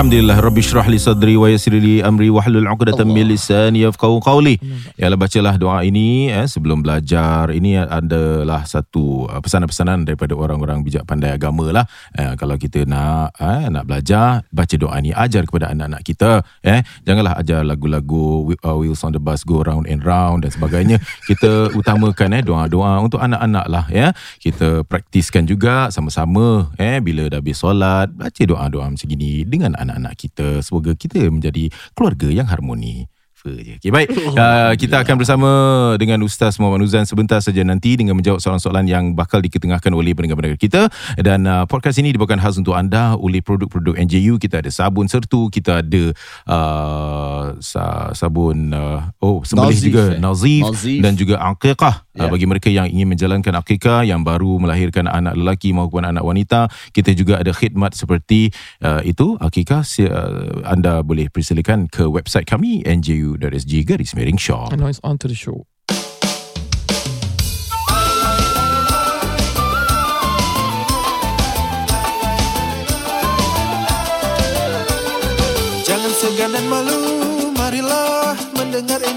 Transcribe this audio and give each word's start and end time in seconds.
Alhamdulillah 0.00 0.40
Rabbi 0.40 0.64
syrah 0.64 0.88
li 0.88 0.96
sadri 0.96 1.36
wa 1.36 1.44
yassir 1.44 1.76
li 1.76 2.00
amri 2.00 2.32
wa 2.32 2.40
hlul 2.40 2.64
'uqdatam 2.64 3.04
min 3.04 3.28
lisani 3.28 3.84
yafqahu 3.84 4.24
qawli. 4.24 4.56
Yalah 4.96 5.20
bacalah 5.20 5.60
doa 5.60 5.84
ini 5.84 6.32
eh, 6.32 6.48
sebelum 6.48 6.80
belajar. 6.80 7.52
Ini 7.52 7.84
adalah 7.84 8.64
satu 8.64 9.28
uh, 9.28 9.44
pesanan-pesanan 9.44 10.08
daripada 10.08 10.32
orang-orang 10.32 10.80
bijak 10.80 11.04
pandai 11.04 11.36
agama 11.36 11.68
lah. 11.68 11.84
Eh, 12.16 12.32
kalau 12.40 12.56
kita 12.56 12.88
nak 12.88 13.36
eh, 13.44 13.68
nak 13.68 13.84
belajar, 13.84 14.40
baca 14.48 14.72
doa 14.80 14.96
ini 15.04 15.12
ajar 15.12 15.44
kepada 15.44 15.68
anak-anak 15.68 16.00
kita. 16.00 16.48
Eh, 16.64 16.80
janganlah 17.04 17.36
ajar 17.36 17.60
lagu-lagu 17.60 18.56
uh, 18.56 18.76
Wheels 18.80 19.04
on 19.04 19.12
the 19.12 19.20
Bus 19.20 19.44
Go 19.44 19.60
Round 19.60 19.84
and 19.84 20.00
Round 20.00 20.48
dan 20.48 20.50
sebagainya. 20.56 20.96
Kita 21.28 21.76
utamakan 21.76 22.40
eh 22.40 22.42
doa-doa 22.48 23.04
untuk 23.04 23.20
anak-anak 23.20 23.68
lah 23.68 23.84
ya. 23.92 24.16
Kita 24.40 24.80
praktiskan 24.80 25.44
juga 25.44 25.92
sama-sama 25.92 26.72
eh 26.80 27.04
bila 27.04 27.28
dah 27.28 27.44
habis 27.44 27.60
solat, 27.60 28.08
baca 28.16 28.42
doa-doa 28.48 28.88
macam 28.88 29.04
gini 29.04 29.44
dengan 29.44 29.76
anak-anak 29.90 30.14
kita. 30.14 30.48
Semoga 30.62 30.94
kita 30.94 31.26
menjadi 31.26 31.66
keluarga 31.98 32.30
yang 32.30 32.46
harmoni. 32.46 33.10
Okay, 33.40 33.88
baik. 33.88 34.12
Uh, 34.36 34.76
kita 34.76 35.00
akan 35.00 35.16
bersama 35.16 35.50
dengan 35.96 36.20
Ustaz 36.20 36.60
Muhammad 36.60 36.84
Nuzan 36.84 37.08
sebentar 37.08 37.40
saja 37.40 37.64
nanti 37.64 37.96
dengan 37.96 38.12
menjawab 38.12 38.36
soalan-soalan 38.36 38.84
yang 38.84 39.04
bakal 39.16 39.40
diketengahkan 39.40 39.88
oleh 39.96 40.12
pendengar-pendengar 40.12 40.60
kita. 40.60 40.92
Dan 41.16 41.48
uh, 41.48 41.64
podcast 41.64 41.96
ini 42.04 42.12
dibawakan 42.12 42.36
khas 42.36 42.60
untuk 42.60 42.76
anda 42.76 43.16
oleh 43.16 43.40
produk-produk 43.40 43.96
NJU. 43.96 44.36
Kita 44.36 44.60
ada 44.60 44.68
sabun 44.68 45.08
sertu, 45.08 45.48
kita 45.48 45.80
ada 45.80 46.12
uh, 46.52 47.56
sabun 48.12 48.76
uh, 48.76 49.08
oh 49.24 49.40
sembelih 49.40 49.72
Nazif, 49.72 49.88
juga 49.88 50.04
eh? 50.12 50.20
Nazif, 50.20 50.64
Nazif. 50.68 51.00
dan 51.00 51.12
juga 51.16 51.34
Aqiqah. 51.40 52.09
Ya. 52.10 52.26
bagi 52.26 52.42
mereka 52.42 52.66
yang 52.66 52.90
ingin 52.90 53.14
menjalankan 53.14 53.54
akikah 53.54 54.02
yang 54.02 54.26
baru 54.26 54.58
melahirkan 54.58 55.06
anak 55.06 55.38
lelaki 55.38 55.70
maupun 55.70 56.02
anak 56.02 56.26
wanita, 56.26 56.66
kita 56.90 57.14
juga 57.14 57.38
ada 57.38 57.54
khidmat 57.54 57.94
seperti 57.94 58.50
uh, 58.82 58.98
itu 59.06 59.38
akikah 59.38 59.86
si, 59.86 60.10
uh, 60.10 60.66
anda 60.66 61.06
boleh 61.06 61.30
persilakan 61.30 61.86
ke 61.86 62.02
website 62.10 62.50
kami 62.50 62.82
nju.sg 62.82 63.72
garis 63.86 64.18
miring 64.18 64.42
shop. 64.42 64.74
And 64.74 64.82
now 64.82 64.90
it's 64.90 64.98
on 65.06 65.22
to 65.22 65.30
the 65.30 65.38
show. 65.38 65.70
Jangan 75.86 76.12
segan 76.18 76.50
dan 76.58 76.66
malu, 76.66 76.98
marilah 77.54 78.34
mendengar 78.58 79.09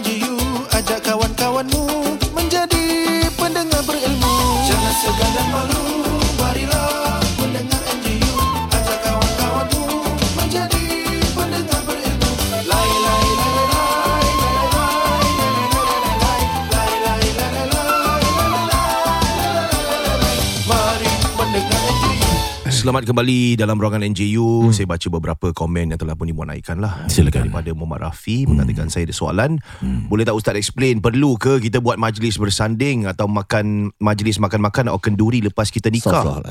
Selamat 22.84 23.08
kembali 23.08 23.56
dalam 23.56 23.80
ruangan 23.80 24.04
NJU. 24.12 24.68
Hmm. 24.68 24.76
Saya 24.76 24.84
baca 24.84 25.08
beberapa 25.08 25.56
komen 25.56 25.96
yang 25.96 26.00
telah 26.04 26.20
pun 26.20 26.28
dimuat 26.28 26.52
naikkan 26.52 26.84
lah. 26.84 27.08
Silakan. 27.08 27.48
Daripada 27.48 27.72
Muhammad 27.72 28.12
Rafi 28.12 28.44
hmm. 28.44 28.48
mengatakan 28.52 28.92
saya 28.92 29.08
ada 29.08 29.16
soalan. 29.16 29.56
Hmm. 29.80 30.12
Boleh 30.12 30.28
tak 30.28 30.36
Ustaz 30.36 30.60
explain 30.60 31.00
perlu 31.00 31.40
ke 31.40 31.64
kita 31.64 31.80
buat 31.80 31.96
majlis 31.96 32.36
bersanding 32.36 33.08
atau 33.08 33.32
makan 33.32 33.96
majlis 34.04 34.36
makan-makan 34.36 34.92
atau 34.92 35.00
kenduri 35.00 35.40
lepas 35.40 35.72
kita 35.72 35.88
nikah? 35.88 36.44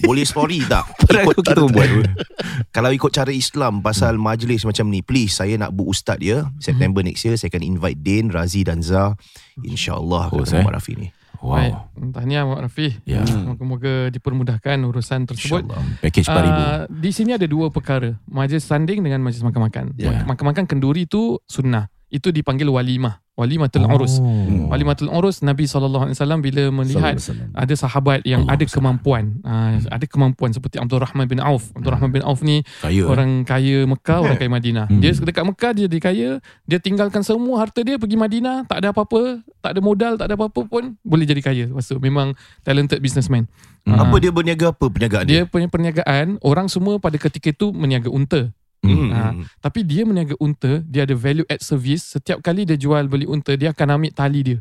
Boleh 0.00 0.24
story 0.24 0.64
tak? 0.72 0.88
Ikut 1.12 1.36
kita 1.36 1.60
buat. 1.60 1.92
Kalau 2.80 2.88
ikut 2.88 3.12
cara 3.12 3.28
Islam 3.28 3.84
pasal 3.84 4.16
majlis 4.16 4.64
macam 4.64 4.88
ni, 4.88 5.04
please 5.04 5.36
saya 5.36 5.60
nak 5.60 5.76
book 5.76 5.92
ustaz 5.92 6.24
ya. 6.24 6.48
September 6.56 7.04
next 7.04 7.20
year 7.20 7.36
saya 7.36 7.52
akan 7.52 7.68
invite 7.68 8.00
Din, 8.00 8.32
Razi 8.32 8.64
dan 8.64 8.80
Zah. 8.80 9.12
InsyaAllah 9.60 10.32
Bagus, 10.32 10.48
kata 10.48 10.56
eh. 10.56 10.64
Muhammad 10.64 10.76
Rafi 10.80 10.94
ni. 10.96 11.08
Baik. 11.44 11.72
Wow. 11.76 12.10
Tahniah 12.16 12.42
Muhammad 12.48 12.72
Rafi. 12.72 12.88
Ya. 13.04 13.20
Moga-moga 13.22 14.08
dipermudahkan 14.08 14.76
urusan 14.80 15.28
tersebut. 15.28 15.68
InsyaAllah. 15.68 16.00
Package 16.00 16.28
RM4,000. 16.28 16.48
Ah, 16.48 16.80
di 16.88 17.10
sini 17.12 17.30
ada 17.36 17.46
dua 17.46 17.68
perkara. 17.68 18.16
Majlis 18.24 18.64
sanding 18.64 19.04
dengan 19.04 19.20
majlis 19.20 19.44
makan-makan. 19.44 19.92
Ya. 20.00 20.24
Makan-makan 20.24 20.64
kenduri 20.64 21.04
itu 21.04 21.38
sunnah. 21.44 21.92
Itu 22.14 22.30
dipanggil 22.30 22.70
walimah. 22.70 23.18
Walimatul 23.34 23.82
urus. 23.90 24.22
Oh. 24.22 24.70
Walimatul 24.70 25.10
urus 25.10 25.42
Nabi 25.42 25.66
SAW 25.66 26.14
bila 26.38 26.70
melihat 26.70 27.18
Sallallahu 27.18 27.18
alaihi 27.18 27.18
wasallam. 27.18 27.50
ada 27.58 27.74
sahabat 27.74 28.18
yang 28.22 28.46
Allah 28.46 28.54
ada 28.54 28.64
kemampuan. 28.70 29.24
Ah, 29.42 29.74
ada 29.90 30.06
kemampuan 30.06 30.54
seperti 30.54 30.78
Abdul 30.78 31.02
Rahman 31.02 31.26
bin 31.26 31.42
Auf. 31.42 31.74
Abdul 31.74 31.98
Rahman 31.98 32.14
bin 32.14 32.22
Auf 32.22 32.46
ni 32.46 32.62
Kaya. 32.78 33.02
eh? 33.02 33.10
orang 33.10 33.42
kaya 33.42 33.90
Mekah, 33.90 34.22
orang 34.22 34.38
kaya 34.38 34.46
Madinah. 34.46 34.86
Hmm. 34.86 35.02
Dia 35.02 35.18
dekat 35.18 35.42
Mekah 35.42 35.70
dia 35.74 35.84
jadi 35.90 35.98
kaya, 35.98 36.28
dia 36.62 36.78
tinggalkan 36.78 37.26
semua 37.26 37.58
harta 37.58 37.82
dia 37.82 37.98
pergi 37.98 38.14
Madinah, 38.14 38.70
tak 38.70 38.78
ada 38.78 38.94
apa-apa, 38.94 39.42
tak 39.58 39.70
ada 39.74 39.80
modal, 39.82 40.14
tak 40.14 40.30
ada 40.30 40.38
apa-apa 40.38 40.60
pun 40.70 40.94
boleh 41.02 41.26
jadi 41.26 41.42
kaya. 41.42 41.64
Tu 41.74 41.98
memang 41.98 42.38
talented 42.62 43.02
businessman. 43.02 43.50
Hmm. 43.82 43.98
Ah, 43.98 44.06
Apa 44.06 44.22
dia 44.22 44.30
berniaga 44.30 44.70
apa 44.70 44.86
perniagaan 44.86 45.26
dia? 45.26 45.42
dia 45.42 45.50
punya 45.50 45.66
perniagaan 45.66 46.38
orang 46.38 46.70
semua 46.70 47.02
pada 47.02 47.18
ketika 47.18 47.50
itu 47.50 47.74
meniaga 47.74 48.14
unta. 48.14 48.54
Hmm. 48.84 49.10
Ha, 49.10 49.20
tapi 49.58 49.80
dia 49.82 50.04
meniaga 50.04 50.36
unta, 50.36 50.84
dia 50.84 51.02
ada 51.02 51.14
value 51.14 51.46
add 51.46 51.60
service. 51.60 52.14
Setiap 52.14 52.38
kali 52.38 52.62
dia 52.62 52.76
jual 52.76 53.06
beli 53.06 53.24
unta, 53.24 53.54
dia 53.54 53.70
akan 53.70 53.96
ambil 53.96 54.12
tali 54.12 54.40
dia. 54.44 54.58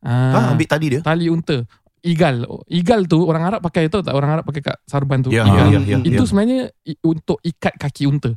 Ha, 0.00 0.12
Ha, 0.32 0.38
ambil 0.50 0.66
tadi 0.66 0.86
dia? 0.90 1.00
tali 1.00 1.28
unta. 1.28 1.62
Igal. 2.00 2.48
Igal 2.66 3.04
tu 3.04 3.20
orang 3.22 3.44
Arab 3.44 3.60
pakai 3.60 3.86
tahu 3.86 4.00
tak 4.00 4.16
orang 4.16 4.40
Arab 4.40 4.44
pakai 4.44 4.64
kat 4.64 4.76
sarban 4.84 5.20
tu. 5.20 5.28
Ya, 5.28 5.44
igal. 5.44 5.68
ya, 5.68 5.80
ya, 5.84 5.96
Itu 6.00 6.24
ya. 6.24 6.26
sebenarnya 6.26 6.60
untuk 7.00 7.36
ikat 7.40 7.76
kaki 7.76 8.08
unta. 8.08 8.32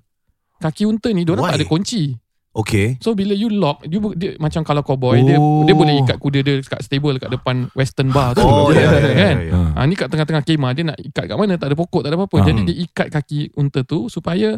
Kaki 0.59 0.83
unta 0.83 1.07
ni 1.09 1.23
dia 1.23 1.33
tak 1.33 1.55
ada 1.55 1.66
kunci. 1.66 2.11
Okay. 2.53 3.01
So 3.01 3.17
bila 3.17 3.33
you 3.33 3.49
lock, 3.49 3.81
you, 3.83 3.97
dia 4.13 4.38
macam 4.38 4.61
kalau 4.61 4.85
cowboy 4.85 5.17
dia 5.25 5.41
Oh. 5.41 5.66
dia 5.66 5.73
boleh 5.73 6.05
ikat 6.05 6.22
kuda 6.22 6.39
dia 6.39 6.61
kat 6.61 6.85
stable 6.85 7.17
kat 7.17 7.33
depan 7.33 7.66
western 7.73 8.13
bar 8.13 8.38
tu. 8.38 8.45
Oh, 8.45 8.69
ya, 8.69 8.83
ya, 8.83 8.99
ya, 8.99 9.13
kan? 9.16 9.35
ya. 9.41 9.59
Ha, 9.73 9.79
ni 9.83 9.97
kat 9.97 10.05
tengah-tengah 10.05 10.43
kemah 10.45 10.72
dia 10.72 10.83
nak 10.85 10.97
ikat 11.01 11.25
kat 11.25 11.35
mana 11.35 11.57
tak 11.57 11.72
ada 11.72 11.75
pokok 11.75 12.05
tak 12.05 12.13
ada 12.13 12.17
apa-apa. 12.19 12.38
Ah. 12.38 12.45
Jadi 12.45 12.61
dia 12.63 12.75
ikat 12.85 13.07
kaki 13.09 13.57
unta 13.57 13.81
tu 13.81 14.05
supaya 14.05 14.53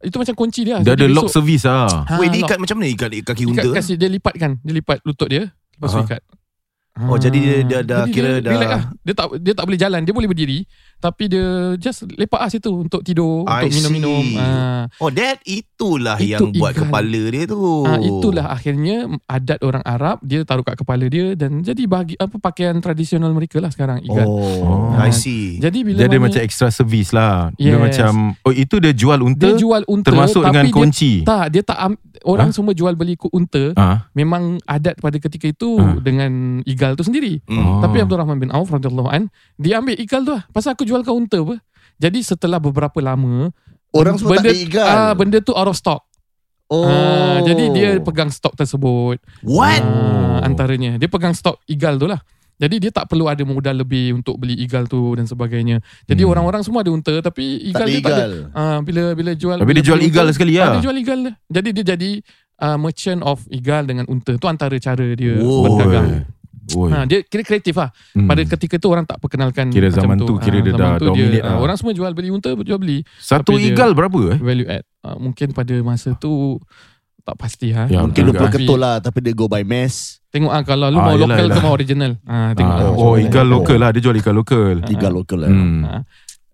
itu 0.00 0.16
macam 0.16 0.34
kunci 0.34 0.60
dia. 0.62 0.78
Dia 0.78 0.94
ada 0.94 1.06
lock 1.06 1.26
besok- 1.26 1.34
service 1.36 1.64
lah. 1.64 2.06
Ha, 2.06 2.14
Wait, 2.16 2.30
dia 2.30 2.40
lock. 2.40 2.48
ikat 2.48 2.58
macam 2.58 2.76
mana 2.78 2.88
ikat 2.88 3.08
kaki 3.20 3.42
Ikat 3.44 3.50
unta? 3.50 3.68
kasi 3.74 3.92
dia 3.94 4.06
lipatkan, 4.06 4.50
dia 4.60 4.72
lipat 4.72 4.98
lutut 5.02 5.28
dia, 5.28 5.42
lepas 5.74 5.88
tu 5.88 6.00
ikat. 6.04 6.22
Oh, 6.98 7.14
jadi 7.14 7.38
dia- 7.38 7.62
dia 7.62 7.80
dah 7.80 8.02
Jadi 8.02 8.10
kira 8.12 8.30
dia 8.34 8.42
dah- 8.42 8.52
relax 8.52 8.68
lah. 8.68 8.82
Dia 9.00 9.14
tak 9.14 9.26
dia 9.38 9.52
tak 9.54 9.64
boleh 9.64 9.78
jalan, 9.78 10.00
dia 10.02 10.10
boleh 10.10 10.26
berdiri 10.26 10.58
tapi 10.98 11.30
dia 11.30 11.46
just 11.76 12.02
lepak 12.10 12.36
ah 12.36 12.46
situ 12.46 12.74
untuk 12.74 13.00
tidur, 13.00 13.46
I 13.46 13.64
untuk 13.64 13.78
minum-minum. 13.78 14.24
Ah. 14.34 14.90
Oh, 14.98 15.08
that 15.08 15.38
itulah 15.44 16.18
Itu 16.18 16.26
yang 16.26 16.50
buat 16.52 16.74
ikan. 16.74 16.90
kepala 16.90 17.20
dia 17.24 17.44
tu. 17.46 17.86
Ah, 17.86 17.96
itulah 17.96 18.46
akhirnya 18.48 18.96
adat 19.24 19.62
orang 19.62 19.84
Arab 19.84 20.18
dia 20.20 20.42
taruh 20.42 20.60
kat 20.60 20.74
kepala 20.74 21.06
dia 21.06 21.32
dan 21.32 21.62
jadi 21.62 21.86
bagi 21.86 22.14
apa 22.14 22.34
pakaian 22.36 22.74
tradisional 22.78 23.30
mereka 23.30 23.58
lah 23.58 23.70
sekarang 23.70 24.02
ikat. 24.02 24.26
Oh. 24.26 24.98
I 24.98 25.14
see. 25.14 25.56
Jadi 25.56 25.86
bila 25.86 26.02
Dia 26.02 26.10
ada 26.10 26.18
macam 26.18 26.40
extra 26.42 26.68
service 26.68 27.10
lah. 27.10 27.54
Dia 27.54 27.70
Yes. 27.70 27.78
macam 27.78 28.10
oh 28.34 28.50
itu 28.50 28.76
dia 28.76 28.90
jual 28.90 29.22
unta 29.22 29.46
dia 29.46 29.54
jual 29.54 29.86
unta 29.86 30.10
termasuk 30.10 30.42
dengan 30.42 30.66
dia 30.66 30.74
kunci. 30.74 31.12
tak 31.22 31.46
dia 31.48 31.62
tak 31.62 31.78
am, 31.78 31.92
orang 32.24 32.50
semua 32.50 32.74
jual 32.74 32.90
beli 32.92 33.14
unta 33.30 33.70
Ah. 33.74 34.10
memang 34.12 34.58
adat 34.64 34.98
pada 34.98 35.14
ketika 35.16 35.46
itu 35.46 35.78
Ah. 35.78 35.94
dengan 35.96 36.58
igal 36.64 36.98
tu 36.98 37.06
sendiri. 37.06 37.38
Hmm. 37.46 37.60
Oh. 37.60 37.80
Tapi 37.80 38.02
Abdul 38.02 38.18
Rahman 38.18 38.38
bin 38.38 38.50
Auf 38.50 38.66
radhiyallahu 38.68 39.06
an 39.06 39.30
dia 39.54 39.78
ambil 39.78 39.94
igal 39.94 40.26
tu 40.26 40.32
lah. 40.32 40.42
Pasal 40.50 40.74
aku 40.74 40.87
jual 40.88 41.00
kau 41.02 41.14
unta 41.14 41.36
apa. 41.36 41.60
Jadi 41.98 42.22
setelah 42.22 42.56
beberapa 42.56 42.96
lama 42.98 43.52
Orang 43.90 44.16
semua 44.16 44.36
benda, 44.36 44.48
tak 44.48 44.54
ada 44.54 44.64
ikan. 44.64 44.86
Ah, 44.86 45.12
benda 45.12 45.38
tu 45.38 45.52
out 45.52 45.66
of 45.66 45.74
stock. 45.74 46.04
oh. 46.68 46.84
Ah, 46.84 47.40
jadi 47.40 47.64
dia 47.70 47.88
pegang 47.98 48.28
stok 48.28 48.52
tersebut. 48.54 49.16
What? 49.42 49.80
Ah, 49.80 50.40
antaranya 50.42 50.96
dia 50.96 51.06
pegang 51.06 51.32
stok 51.32 51.60
igal 51.66 51.96
tu 51.96 52.04
lah. 52.04 52.20
Jadi 52.58 52.82
dia 52.82 52.90
tak 52.90 53.06
perlu 53.06 53.24
ada 53.24 53.38
modal 53.42 53.70
lebih 53.78 54.18
untuk 54.18 54.34
beli 54.36 54.58
igal 54.58 54.84
tu 54.84 55.14
dan 55.14 55.24
sebagainya. 55.24 55.78
Jadi 56.04 56.26
Hmm. 56.26 56.30
orang-orang 56.34 56.60
semua 56.60 56.82
ada 56.82 56.90
unta 56.90 57.14
tapi 57.22 57.70
tak 57.70 57.70
igal 57.70 57.86
ada 57.86 57.88
dia 57.88 58.00
tak 58.02 58.10
ada. 58.10 58.18
igal. 58.18 58.32
Ah, 58.50 58.78
bila 58.82 59.02
bila 59.14 59.30
jual 59.32 59.56
Tapi 59.56 59.68
bila 59.68 59.78
dia 59.78 59.86
jual 59.86 60.00
igal 60.02 60.26
unta, 60.26 60.34
sekali 60.34 60.52
ah, 60.52 60.60
lah. 60.60 60.72
Dia 60.74 60.82
jual 60.82 60.96
igal 60.98 61.18
dia. 61.22 61.32
Jadi 61.48 61.68
dia 61.72 61.84
jadi 61.88 62.10
uh, 62.58 62.76
merchant 62.76 63.20
of 63.22 63.38
igal 63.48 63.82
dengan 63.82 64.04
unta. 64.06 64.34
Tu 64.34 64.46
antara 64.46 64.74
cara 64.76 65.06
dia 65.14 65.38
Wow. 65.38 65.62
berdagang. 65.64 66.08
Oi. 66.70 66.90
Ha, 66.90 67.04
dia 67.04 67.18
kira 67.22 67.42
kreatif 67.42 67.74
lah. 67.74 67.88
Hmm. 68.12 68.24
Pada 68.24 68.42
ketika 68.42 68.76
tu 68.76 68.86
orang 68.86 69.02
tak 69.02 69.16
perkenalkan 69.16 69.68
Kira 69.68 69.88
macam 69.88 70.00
zaman 70.02 70.16
tu, 70.18 70.34
kira 70.36 70.56
Ah, 70.56 70.62
dia 70.62 70.72
zaman 70.72 70.82
dah 70.82 70.92
tu 70.94 71.06
dominate 71.06 71.40
ah, 71.40 71.48
lah. 71.48 71.58
Orang 71.58 71.76
semua 71.76 71.92
jual 71.92 72.12
beli 72.12 72.28
unta, 72.28 72.50
jual 72.52 72.76
beli 72.76 72.98
Satu 73.14 73.50
tapi 73.50 73.62
dia- 73.62 73.72
igal 73.72 73.90
berapa 73.92 74.18
eh? 74.26 74.38
value 74.38 74.68
add. 74.68 74.84
Ah, 75.00 75.16
mungkin 75.16 75.48
pada 75.50 75.74
masa 75.80 76.12
tu 76.14 76.60
tak 77.22 77.36
pasti 77.36 77.70
ha. 77.70 77.84
Ya, 77.86 78.00
Mungkin 78.00 78.20
agak- 78.22 78.34
20 78.34 78.40
Tapi 78.42 78.54
ketul 78.58 78.78
lah 78.78 78.94
Tapi 78.98 79.18
dia 79.20 79.32
go 79.32 79.46
by 79.46 79.60
mass 79.60 80.20
Tengok 80.28 80.48
ah 80.50 80.60
kalau 80.60 80.86
lu 80.86 80.96
Ah, 80.96 81.04
mau 81.04 81.14
yelah, 81.14 81.24
lokal 81.26 81.36
ke 81.38 81.50
yelah. 81.50 81.62
mau 81.62 81.72
original. 81.72 82.12
Ah 82.22 82.50
tengok 82.52 82.74
Ah, 82.74 82.84
ah, 82.84 82.92
oh, 82.94 83.14
igal 83.16 83.42
mana. 83.42 83.54
lokal 83.54 83.76
lah. 83.78 83.90
Dia 83.90 84.00
jual 84.02 84.16
igal 84.18 84.34
lokal. 84.34 84.76
Igal 84.86 85.12
lokal 85.14 85.38
lah 85.38 85.48
Hmm. 85.48 85.80
Ah. 85.82 86.02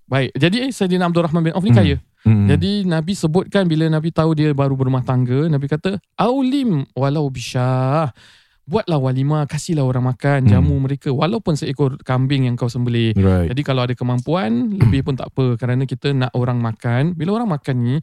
Baik, 0.04 0.30
jadi 0.32 0.56
eh, 0.60 0.70
Sayyidina 0.70 1.04
Abdul 1.04 1.24
Rahman 1.24 1.42
bin 1.42 1.52
Auf 1.52 1.64
ni 1.64 1.72
Hmm. 1.72 1.80
kaya. 1.80 1.96
Hmm. 2.22 2.46
Jadi 2.46 2.84
Nabi 2.84 3.12
sebutkan 3.12 3.64
bila 3.64 3.84
Nabi 3.86 4.08
tahu 4.08 4.30
dia 4.32 4.52
baru 4.52 4.72
berumah 4.72 5.00
tangga, 5.00 5.44
Nabi 5.46 5.66
kata, 5.66 5.96
"Aulim 6.14 6.86
walau 6.92 7.26
bisyah." 7.26 8.12
Buatlah 8.64 8.96
walimah, 8.96 9.44
kasihlah 9.44 9.84
orang 9.84 10.08
makan, 10.08 10.44
Hmm. 10.44 10.50
jamu 10.50 10.76
mereka 10.80 11.12
walaupun 11.12 11.56
seekor 11.56 12.00
kambing 12.00 12.48
yang 12.48 12.56
kau 12.56 12.68
sembelih. 12.68 13.12
Right. 13.16 13.52
Jadi 13.52 13.60
kalau 13.60 13.84
ada 13.84 13.92
kemampuan 13.92 14.50
lebih 14.82 15.04
pun 15.04 15.14
tak 15.16 15.28
apa 15.32 15.60
kerana 15.60 15.84
kita 15.84 16.16
nak 16.16 16.32
orang 16.32 16.58
makan. 16.60 17.12
Bila 17.12 17.36
orang 17.36 17.52
makan 17.52 17.76
ni 17.84 17.96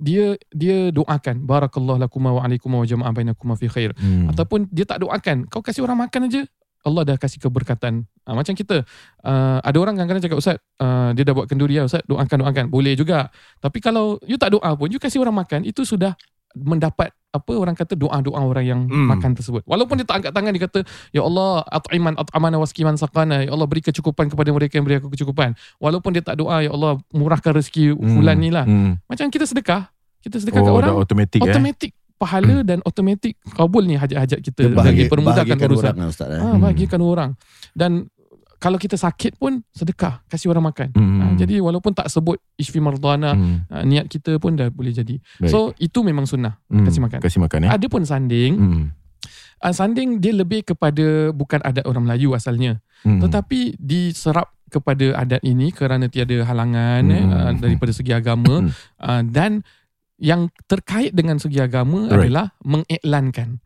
dia 0.00 0.34
dia 0.48 0.88
doakan 0.88 1.44
barakallahu 1.44 2.00
lakum 2.00 2.24
wa 2.24 2.40
alaikum 2.40 2.72
wa 2.72 2.84
jama'a 2.84 3.12
bainakum 3.12 3.52
fi 3.56 3.68
khair. 3.68 3.92
Hmm. 4.00 4.32
Ataupun 4.32 4.68
dia 4.72 4.88
tak 4.88 5.04
doakan, 5.04 5.44
kau 5.48 5.60
kasih 5.60 5.84
orang 5.84 6.08
makan 6.08 6.28
aja 6.32 6.42
Allah 6.86 7.02
dah 7.04 7.16
kasih 7.18 7.42
keberkatan. 7.42 8.06
Ha, 8.22 8.38
macam 8.38 8.54
kita, 8.54 8.86
uh, 9.26 9.58
ada 9.60 9.76
orang 9.76 9.98
kadang-kadang 9.98 10.24
cakap, 10.24 10.38
Ustaz, 10.38 10.56
uh, 10.78 11.10
dia 11.10 11.26
dah 11.26 11.34
buat 11.34 11.50
kenduri 11.50 11.74
ya, 11.76 11.84
Ustaz, 11.84 12.06
doakan, 12.06 12.46
doakan. 12.46 12.64
Boleh 12.70 12.94
juga. 12.94 13.28
Tapi 13.58 13.82
kalau 13.82 14.16
you 14.24 14.38
tak 14.38 14.54
doa 14.54 14.72
pun, 14.78 14.88
you 14.88 15.02
kasih 15.02 15.18
orang 15.20 15.42
makan, 15.42 15.66
itu 15.66 15.82
sudah 15.82 16.14
mendapat 16.58 17.08
apa 17.28 17.52
orang 17.52 17.72
kata 17.72 17.92
doa-doa 17.92 18.40
orang 18.40 18.64
yang 18.64 18.80
Hmm. 18.82 19.04
makan 19.06 19.32
tersebut. 19.32 19.60
Walaupun 19.62 19.94
dia 19.94 20.04
tak 20.04 20.16
angkat 20.18 20.32
tangan 20.32 20.50
dia 20.50 20.62
kata 20.64 20.80
ya 21.10 21.20
Allah 21.20 21.60
at'iman 21.62 22.16
at'amana 22.16 22.56
waskiman 22.56 22.96
sakana 22.96 23.42
ya 23.42 23.50
Allah 23.50 23.64
beri 23.64 23.80
kecukupan 23.80 24.26
kepada 24.26 24.48
mereka 24.48 24.74
yang 24.74 24.84
beri 24.84 24.96
aku 24.96 25.08
kecukupan. 25.08 25.52
Walaupun 25.76 26.10
dia 26.10 26.22
tak 26.22 26.36
doa 26.36 26.58
ya 26.58 26.70
Allah 26.70 26.96
murahkan 27.10 27.52
rezeki 27.52 27.92
Hmm. 27.92 28.10
fulan 28.12 28.36
ni 28.36 28.48
lah. 28.48 28.64
Hmm. 28.64 28.96
Macam 29.04 29.28
kita 29.28 29.44
sedekah, 29.44 29.92
kita 30.20 30.36
sedekah 30.36 30.58
kat 30.58 30.66
Oh, 30.66 30.76
orang 30.76 30.90
dah 30.90 30.98
automatic 30.98 31.38
eh. 31.38 31.44
automatik 31.44 31.90
pahala 32.16 32.56
dan 32.62 32.78
automatik 32.82 33.36
kabul 33.48 33.84
ni 33.84 33.94
hajat-hajat 33.94 34.40
kita 34.40 34.62
Dia 34.64 34.74
bagi 34.74 35.06
permudahkan 35.06 35.54
urusan. 35.60 35.94
orang 35.94 36.10
Ustaz. 36.10 36.28
eh. 36.28 36.40
Ah, 36.40 36.56
bahagikan 36.56 36.98
orang. 36.98 37.30
Dan 37.72 38.08
kalau 38.58 38.74
kita 38.74 38.98
sakit 38.98 39.38
pun 39.38 39.62
sedekah, 39.70 40.18
kasih 40.26 40.50
orang 40.50 40.66
makan. 40.66 40.90
Hmm. 40.92 41.18
Ah, 41.22 41.32
jadi 41.38 41.62
walaupun 41.62 41.94
tak 41.94 42.10
sebut 42.10 42.42
ishfi 42.54 42.82
mardana, 42.82 43.32
Hmm. 43.32 43.62
ah, 43.70 43.86
niat 43.86 44.10
kita 44.10 44.42
pun 44.42 44.58
dah 44.58 44.66
boleh 44.68 44.90
jadi. 44.90 45.14
Baik. 45.38 45.50
So 45.50 45.70
itu 45.78 46.02
memang 46.02 46.26
sunnah. 46.26 46.58
Hmm. 46.66 46.82
kasih 46.82 46.98
makan. 47.00 47.18
Kasih 47.22 47.38
makan 47.38 47.58
eh. 47.66 47.70
Ada 47.70 47.86
pun 47.86 48.02
sanding. 48.02 48.52
Hmm. 48.58 48.84
Ah, 49.58 49.70
sanding 49.70 50.18
dia 50.18 50.30
lebih 50.30 50.62
kepada 50.62 51.30
bukan 51.30 51.58
adat 51.62 51.82
orang 51.82 52.06
Melayu 52.06 52.34
asalnya, 52.34 52.78
Hmm. 53.02 53.18
tetapi 53.18 53.78
diserap 53.78 54.54
kepada 54.68 55.16
adat 55.16 55.40
ini 55.42 55.70
kerana 55.70 56.06
tiada 56.06 56.42
halangan 56.44 57.02
eh, 57.08 57.22
Hmm. 57.22 57.32
ah, 57.32 57.52
daripada 57.54 57.90
segi 57.90 58.10
agama. 58.10 58.68
Ah, 58.98 59.22
dan 59.22 59.62
yang 60.18 60.50
terkait 60.66 61.14
dengan 61.14 61.38
segi 61.38 61.62
agama 61.62 62.10
Right. 62.10 62.26
adalah 62.26 62.50
mengiklankan. 62.66 63.62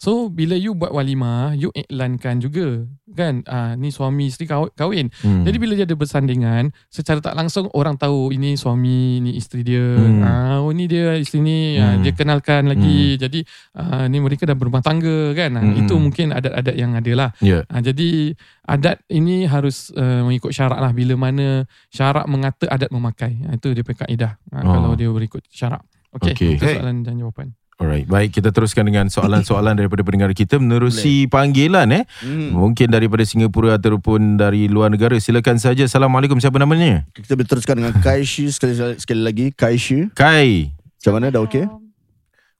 So 0.00 0.32
bila 0.32 0.56
you 0.56 0.72
buat 0.72 0.90
walimah, 0.90 1.52
you 1.52 1.68
iklankan 1.76 2.40
juga 2.40 2.88
kan 3.12 3.44
ah 3.44 3.76
ni 3.76 3.92
suami 3.92 4.32
isteri 4.32 4.48
kahwin. 4.48 5.12
Hmm. 5.20 5.44
Jadi 5.44 5.56
bila 5.60 5.76
dia 5.76 5.84
ada 5.84 5.92
bersandingan, 5.92 6.72
secara 6.88 7.20
tak 7.20 7.36
langsung 7.36 7.68
orang 7.76 8.00
tahu 8.00 8.32
ini 8.32 8.56
suami, 8.56 9.20
ni 9.20 9.36
isteri 9.36 9.60
dia. 9.60 9.84
Hmm. 9.84 10.24
Ah 10.24 10.56
oh 10.64 10.72
ni 10.72 10.88
dia 10.88 11.20
isteri 11.20 11.44
ni, 11.44 11.58
ah, 11.76 11.94
Hmm. 11.94 12.00
dia 12.00 12.16
kenalkan 12.16 12.64
lagi. 12.64 13.20
Jadi 13.20 13.44
ah 13.76 14.08
ni 14.08 14.24
mereka 14.24 14.48
dah 14.48 14.56
berumah 14.56 14.80
tangga 14.80 15.36
kan. 15.36 15.52
Ah, 15.52 15.68
Hmm. 15.68 15.84
Itu 15.84 16.00
mungkin 16.00 16.32
adat-adat 16.32 16.74
yang 16.74 16.96
ada 16.96 17.12
lah. 17.12 17.30
Ya. 17.44 17.68
Ah, 17.68 17.84
jadi 17.84 18.32
adat 18.64 19.04
ini 19.12 19.44
harus 19.44 19.92
uh, 19.92 20.24
mengikut 20.24 20.56
syarak 20.56 20.80
lah. 20.80 20.96
Bila 20.96 21.12
mana 21.20 21.68
syarak 21.92 22.24
mengata 22.24 22.64
adat 22.72 22.88
memakai. 22.88 23.36
Ah, 23.44 23.60
itu 23.60 23.76
dia 23.76 23.84
punya 23.84 24.08
kaedah. 24.08 24.32
Ah, 24.48 24.64
Oh. 24.64 24.72
Kalau 24.72 24.90
dia 24.96 25.12
berikut 25.12 25.44
syarak. 25.52 25.84
Okey, 26.16 26.32
Okey. 26.32 26.50
itu 26.56 26.64
soalan 26.64 27.04
dan 27.04 27.20
jawapan. 27.20 27.52
Alright, 27.80 28.04
baik 28.04 28.36
kita 28.36 28.52
teruskan 28.52 28.84
dengan 28.84 29.08
soalan-soalan 29.08 29.72
daripada 29.72 30.04
pendengar 30.04 30.28
kita 30.36 30.60
menerusi 30.60 31.24
panggilan 31.32 31.88
eh. 31.88 32.04
Hmm. 32.20 32.52
Mungkin 32.52 32.92
daripada 32.92 33.24
Singapura 33.24 33.80
ataupun 33.80 34.36
dari 34.36 34.68
luar 34.68 34.92
negara. 34.92 35.16
Silakan 35.16 35.56
saja. 35.56 35.88
Assalamualaikum. 35.88 36.36
Siapa 36.36 36.60
namanya? 36.60 37.08
Kita 37.16 37.40
boleh 37.40 37.48
teruskan 37.48 37.80
dengan 37.80 37.96
Kaishi 38.04 38.52
sekali, 38.52 38.76
sekali 39.00 39.24
lagi. 39.24 39.48
Kaishi. 39.56 40.12
Kai. 40.12 40.76
Macam 40.76 41.12
mana 41.16 41.32
dah 41.32 41.40
okey? 41.48 41.64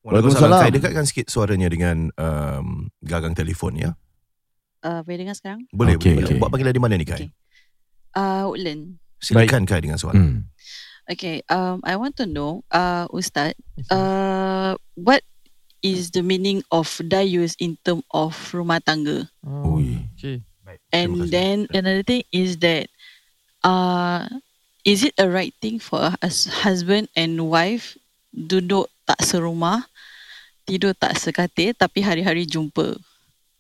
Waalaikumsalam. 0.08 0.61
Kai 0.64 0.72
dekatkan 0.72 1.05
sikit 1.05 1.28
suaranya 1.28 1.69
dengan 1.69 2.08
um, 2.17 2.88
gagang 3.05 3.37
telefon 3.37 3.76
ya. 3.76 3.93
Uh, 4.81 5.05
boleh 5.05 5.28
dengar 5.28 5.37
sekarang? 5.37 5.69
Boleh, 5.69 6.00
Okey, 6.00 6.17
boleh. 6.17 6.25
okey. 6.32 6.37
Buat 6.40 6.49
panggilan 6.56 6.72
di 6.72 6.81
mana 6.81 6.96
ni 6.96 7.05
Kai? 7.05 7.28
Okey. 7.28 7.28
Uh, 8.17 8.49
Woodland. 8.49 8.96
Silakan 9.20 9.69
Kai 9.69 9.84
dengan 9.84 10.00
soalan. 10.00 10.17
Hmm. 10.17 10.38
Okay, 11.11 11.43
um, 11.51 11.83
I 11.83 11.97
want 11.99 12.15
to 12.23 12.27
know, 12.27 12.62
uh, 12.71 13.11
Ustaz, 13.11 13.59
uh, 13.91 14.79
what 14.95 15.27
is 15.83 16.15
the 16.15 16.23
meaning 16.23 16.62
of 16.71 16.87
dayus 17.03 17.59
in 17.59 17.75
term 17.83 18.07
of 18.15 18.31
rumah 18.55 18.79
tangga? 18.79 19.27
Oh, 19.43 19.83
okay. 20.15 20.47
And 20.95 21.31
then 21.31 21.67
another 21.75 22.07
thing 22.07 22.23
is 22.31 22.59
that, 22.62 22.87
uh, 23.67 24.31
is 24.87 25.03
it 25.03 25.15
a 25.19 25.27
right 25.27 25.55
thing 25.59 25.83
for 25.83 25.99
a 25.99 26.15
hus- 26.23 26.51
husband 26.62 27.11
and 27.19 27.51
wife 27.51 27.99
duduk 28.31 28.87
tak 29.03 29.19
serumah, 29.27 29.91
tidur 30.63 30.95
tak 30.95 31.19
sekatil, 31.19 31.75
tapi 31.75 32.06
hari-hari 32.06 32.47
jumpa? 32.47 32.95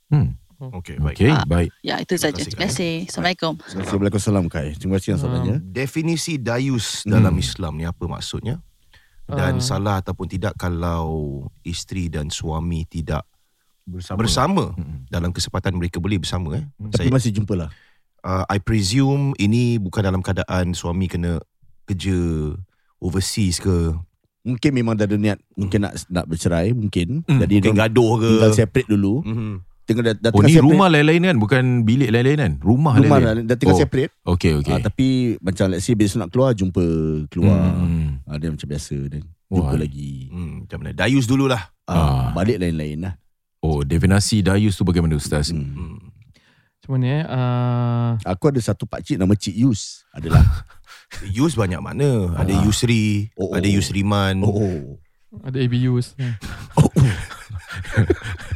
Hmm. 0.06 0.39
Okey, 0.60 0.96
baik. 0.98 1.16
Okey, 1.16 1.30
Ah. 1.30 1.44
baik. 1.44 1.70
Ya, 1.80 1.96
Terima 1.96 2.04
itu 2.04 2.14
saja. 2.14 2.36
kasih, 2.36 2.44
Terima 2.46 2.60
kasih. 2.62 2.92
Assalamualaikum. 3.08 3.52
Waalaikumsalam 3.96 4.44
Kai. 4.46 4.68
Terima 4.74 4.94
kasih 4.94 5.08
yang 5.10 5.20
soalannya. 5.20 5.56
Definisi 5.62 6.36
dayus 6.36 7.02
Hmm. 7.02 7.16
dalam 7.16 7.34
Islam 7.34 7.72
ni 7.74 7.84
apa 7.84 8.04
maksudnya? 8.06 8.60
Dan 9.24 9.56
Ah. 9.56 9.64
salah 9.64 9.96
ataupun 9.98 10.26
tidak 10.26 10.52
kalau 10.54 11.08
isteri 11.62 12.06
dan 12.06 12.28
suami 12.28 12.84
tidak 12.84 13.24
Bersama. 13.82 14.18
bersama 14.18 14.64
Hmm. 14.70 15.06
dalam 15.06 15.30
kesempatan 15.30 15.72
mereka 15.72 15.96
boleh 15.96 16.18
bersama 16.18 16.52
eh. 16.54 16.64
Tapi 16.90 16.94
Saya 16.98 17.10
masih 17.10 17.32
jumpa 17.32 17.54
lah. 17.56 17.70
uh, 18.20 18.44
I 18.46 18.58
presume 18.58 19.32
ini 19.36 19.78
bukan 19.78 20.02
dalam 20.02 20.20
keadaan 20.20 20.72
suami 20.72 21.06
kena 21.06 21.40
kerja 21.84 22.14
overseas 22.98 23.56
ke 23.58 23.96
Mungkin 24.40 24.72
memang 24.72 24.96
dah 24.96 25.04
ada 25.04 25.14
niat 25.14 25.36
mungkin 25.52 25.84
nak 25.84 26.00
nak 26.08 26.24
bercerai 26.24 26.72
mungkin. 26.72 27.20
Hmm, 27.22 27.40
Jadi 27.40 27.60
mungkin 27.60 27.72
dia 27.72 27.80
gaduh 27.82 28.12
ke. 28.16 28.28
tinggal 28.30 28.52
separate 28.54 28.88
dulu. 28.88 29.20
Mhm. 29.20 29.54
Tengah 29.82 30.02
dah, 30.02 30.12
dah 30.14 30.30
Oh 30.30 30.38
tengah 30.38 30.46
ni 30.46 30.52
separate. 30.54 30.68
rumah 30.68 30.86
lain-lain 30.86 31.20
kan 31.24 31.36
Bukan 31.36 31.62
bilik 31.82 32.08
lain-lain 32.08 32.38
kan 32.38 32.52
Rumah, 32.58 32.92
rumah 32.96 33.16
lain-lain 33.18 33.42
dah, 33.42 33.46
dah 33.46 33.56
tengah 33.56 33.74
Oh. 33.74 33.78
separate. 33.78 34.10
Okey 34.24 34.50
okey 34.58 34.70
Ah, 34.70 34.78
tapi 34.78 35.34
macam 35.38 35.64
let's 35.68 35.82
say 35.82 35.92
besok 35.92 36.18
nak 36.20 36.28
keluar 36.28 36.52
jumpa 36.52 36.82
keluar. 37.26 37.74
Hmm. 37.74 38.22
Ah, 38.22 38.36
dia 38.36 38.48
macam 38.48 38.64
biasa 38.64 38.94
dan 39.08 39.20
jumpa 39.46 39.66
Wah. 39.66 39.76
lagi. 39.76 40.26
Hmm, 40.28 40.62
macam 40.62 40.76
mana? 40.78 40.90
Dayus 40.92 41.24
dululah. 41.24 41.62
Ah. 41.84 41.94
Ah, 41.94 42.24
balik 42.30 42.56
lain-lain 42.56 43.02
lah. 43.02 43.12
Oh 43.58 43.80
definasi 43.80 44.40
dayus 44.40 44.72
tu 44.72 44.82
bagaimana 44.82 45.14
Ustaz 45.14 45.50
Hmm. 45.50 45.66
Hmm. 45.66 45.98
Macam 46.80 46.90
mana 46.92 47.06
eh? 47.06 47.22
Uh, 47.22 48.08
Aku 48.26 48.46
ada 48.46 48.58
satu 48.58 48.84
pakcik 48.84 49.14
nama 49.14 49.32
Cik 49.32 49.54
Yus. 49.54 50.02
Adalah. 50.10 50.42
Yus 51.28 51.52
banyak 51.52 51.78
mana? 51.78 52.34
Ada 52.36 52.52
Ah. 52.52 52.62
Yusri, 52.62 53.30
Oh, 53.34 53.52
ada 53.52 53.62
oh. 53.62 53.74
Yusriman. 53.74 54.38
oh. 54.40 54.54
oh. 54.54 54.80
ada 55.42 55.58
ABUs. 55.58 56.14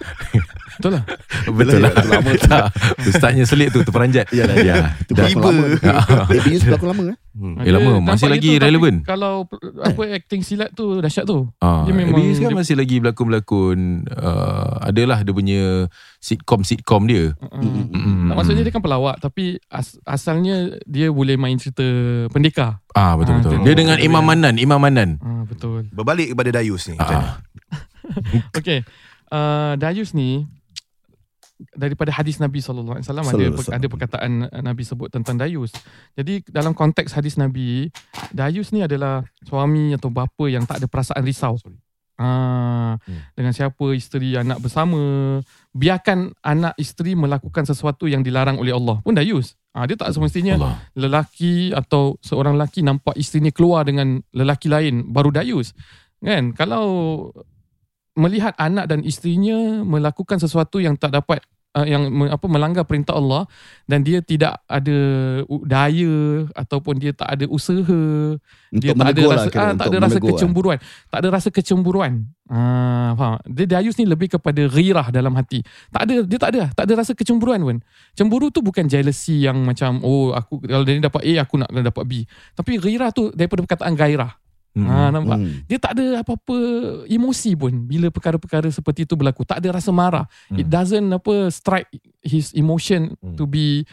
Betul 0.85 0.93
lah. 0.93 1.05
Betul 1.57 1.79
lah 1.81 1.91
Dah 1.91 2.05
lama. 2.05 2.31
Tak, 2.45 2.63
Ustaznya 3.01 3.45
selit 3.45 3.73
tu 3.73 3.81
Terperanjat 3.81 4.29
Yalah, 4.29 4.57
Ya 4.59 4.93
Itu 5.01 5.17
berlakon 5.17 5.41
Tiba. 5.41 5.49
lama. 5.49 5.65
Baby 6.31 6.49
Yus 6.53 6.63
berlakon 6.63 6.89
lama 6.91 7.03
eh? 7.09 7.17
Hmm. 7.33 7.55
Eh, 7.59 7.73
lama. 7.73 7.93
Masih 8.05 8.29
lagi 8.29 8.51
relevan. 8.55 9.01
Kalau 9.03 9.49
apa 9.81 10.03
acting 10.13 10.39
silat 10.41 10.71
tu 10.71 11.01
dahsyat 11.01 11.25
tu. 11.25 11.49
Ah, 11.59 11.83
Dia 11.83 11.91
memang- 11.91 12.15
kan 12.15 12.37
dia- 12.47 12.55
masih 12.55 12.77
lagi 12.77 13.01
berlakon-berlakon 13.01 13.79
uh, 14.07 14.85
adalah 14.85 15.19
dia 15.19 15.33
punya 15.33 15.89
sitcom-sitcom 16.21 17.03
dia. 17.05 17.33
Tak, 17.35 17.59
maksudnya 18.31 18.63
dia 18.63 18.71
kan 18.71 18.81
pelawak 18.81 19.19
tapi 19.19 19.57
as, 19.67 19.97
asalnya 20.05 20.55
dia 20.85 21.09
boleh 21.09 21.35
main 21.35 21.57
cerita 21.57 21.83
pendekar. 22.29 22.79
Ah 22.93 23.17
betul 23.17 23.35
Ah, 23.35 23.39
betul. 23.41 23.59
dia- 23.63 23.75
dengan 23.75 23.99
Imam 23.99 24.23
Manan, 24.23 24.55
Imam 24.55 24.79
Manan. 24.79 25.19
Ah 25.19 25.43
betul. 25.43 25.89
Berbalik 25.91 26.31
kepada 26.31 26.51
Dayus 26.53 26.87
ni. 26.87 26.95
Ah, 26.97 27.41
Okey. 28.53 28.85
Uh, 29.27 29.75
Dayus 29.75 30.13
ni 30.13 30.47
daripada 31.75 32.11
hadis 32.11 32.43
Nabi 32.43 32.59
sallallahu 32.59 32.99
alaihi 32.99 33.07
wasallam 33.07 33.27
ada 33.31 33.45
ada 33.79 33.87
perkataan 33.87 34.33
uh, 34.51 34.63
Nabi 34.63 34.83
sebut 34.83 35.09
tentang 35.09 35.39
Dayus. 35.39 35.71
Jadi 36.19 36.43
dalam 36.51 36.75
konteks 36.75 37.15
hadis 37.15 37.39
Nabi, 37.39 37.89
Dayus 38.35 38.75
ni 38.75 38.83
adalah 38.83 39.23
suami 39.47 39.95
atau 39.95 40.11
bapa 40.11 40.45
yang 40.51 40.67
tak 40.67 40.83
ada 40.83 40.87
perasaan 40.91 41.23
risau. 41.23 41.57
Ah, 42.15 42.95
Hmm. 43.11 43.27
dengan 43.35 43.51
siapa 43.51 43.91
isteri 43.91 44.39
anak 44.39 44.63
bersama, 44.63 45.03
biarkan 45.75 46.31
anak 46.47 46.79
isteri 46.79 47.19
melakukan 47.19 47.67
sesuatu 47.67 48.07
yang 48.07 48.23
dilarang 48.23 48.55
oleh 48.55 48.71
Allah. 48.71 49.03
Pun 49.03 49.19
Dayus. 49.19 49.59
Ah, 49.75 49.91
dia 49.91 49.99
tak 49.99 50.15
semestinya 50.15 50.55
Allah. 50.55 50.79
lelaki 50.95 51.75
atau 51.75 52.15
seorang 52.23 52.55
lelaki 52.55 52.87
nampak 52.87 53.19
isteri 53.19 53.43
ni 53.43 53.51
keluar 53.51 53.83
dengan 53.83 54.23
lelaki 54.31 54.71
lain 54.71 55.11
baru 55.11 55.35
dayus 55.35 55.75
kan 56.23 56.55
kalau 56.55 56.87
melihat 58.15 58.55
anak 58.57 58.87
dan 58.87 59.03
isterinya 59.03 59.83
melakukan 59.83 60.39
sesuatu 60.39 60.79
yang 60.79 60.95
tak 60.95 61.15
dapat 61.15 61.43
uh, 61.75 61.87
yang 61.87 62.09
me, 62.09 62.31
apa 62.31 62.47
melanggar 62.47 62.87
perintah 62.87 63.19
Allah 63.19 63.51
dan 63.91 64.07
dia 64.07 64.23
tidak 64.23 64.63
ada 64.71 64.99
daya 65.67 66.47
ataupun 66.55 67.03
dia 67.03 67.11
tak 67.11 67.35
ada 67.35 67.45
usaha 67.51 68.01
dia 68.71 68.95
Untuk 68.95 69.03
tak 69.03 69.07
ada 69.11 69.21
menegur 69.21 69.31
rasa 69.35 69.49
lah, 69.51 69.59
ah, 69.59 69.75
tak 69.75 69.87
ada 69.91 69.99
rasa 69.99 70.19
lah. 70.19 70.29
kecemburuan. 70.31 70.79
Tak 71.11 71.19
ada 71.19 71.29
rasa 71.31 71.49
kecemburuan. 71.51 72.13
Ah 72.47 73.13
faham? 73.19 73.41
Dia 73.51 73.67
dayus 73.79 73.99
ni 73.99 74.05
lebih 74.07 74.31
kepada 74.39 74.63
ghirah 74.71 75.11
dalam 75.11 75.35
hati. 75.35 75.67
Tak 75.91 76.03
ada 76.07 76.17
dia 76.23 76.39
tak 76.39 76.51
ada 76.55 76.63
tak 76.73 76.85
ada 76.87 76.93
rasa 77.03 77.13
kecemburuan 77.13 77.61
pun. 77.63 77.79
Cemburu 78.15 78.49
tu 78.55 78.63
bukan 78.63 78.87
jealousy 78.87 79.43
yang 79.43 79.59
macam 79.67 79.99
oh 80.07 80.31
aku 80.33 80.63
kalau 80.63 80.87
dia 80.87 80.95
ni 80.97 81.03
dapat 81.03 81.23
A 81.27 81.33
aku 81.43 81.55
nak 81.59 81.69
kena 81.75 81.83
dapat 81.91 82.05
B. 82.07 82.13
Tapi 82.55 82.79
ghirah 82.79 83.11
tu 83.11 83.35
daripada 83.35 83.61
perkataan 83.67 83.99
gairah 83.99 84.44
Hmm. 84.75 84.85
Ha, 84.85 85.09
nampak? 85.09 85.39
Hmm. 85.39 85.63
Dia 85.65 85.79
tak 85.79 85.95
ada 85.95 86.21
apa-apa 86.21 86.57
emosi 87.07 87.55
pun 87.55 87.87
bila 87.87 88.11
perkara-perkara 88.11 88.67
seperti 88.69 89.07
itu 89.07 89.15
berlaku. 89.15 89.47
Tak 89.47 89.63
ada 89.63 89.71
rasa 89.73 89.89
marah. 89.89 90.27
Hmm. 90.51 90.59
It 90.59 90.67
doesn't 90.67 91.09
apa 91.09 91.47
strike 91.49 91.87
his 92.21 92.51
emotion 92.53 93.15
Hmm. 93.17 93.35
to 93.35 93.47
be 93.47 93.87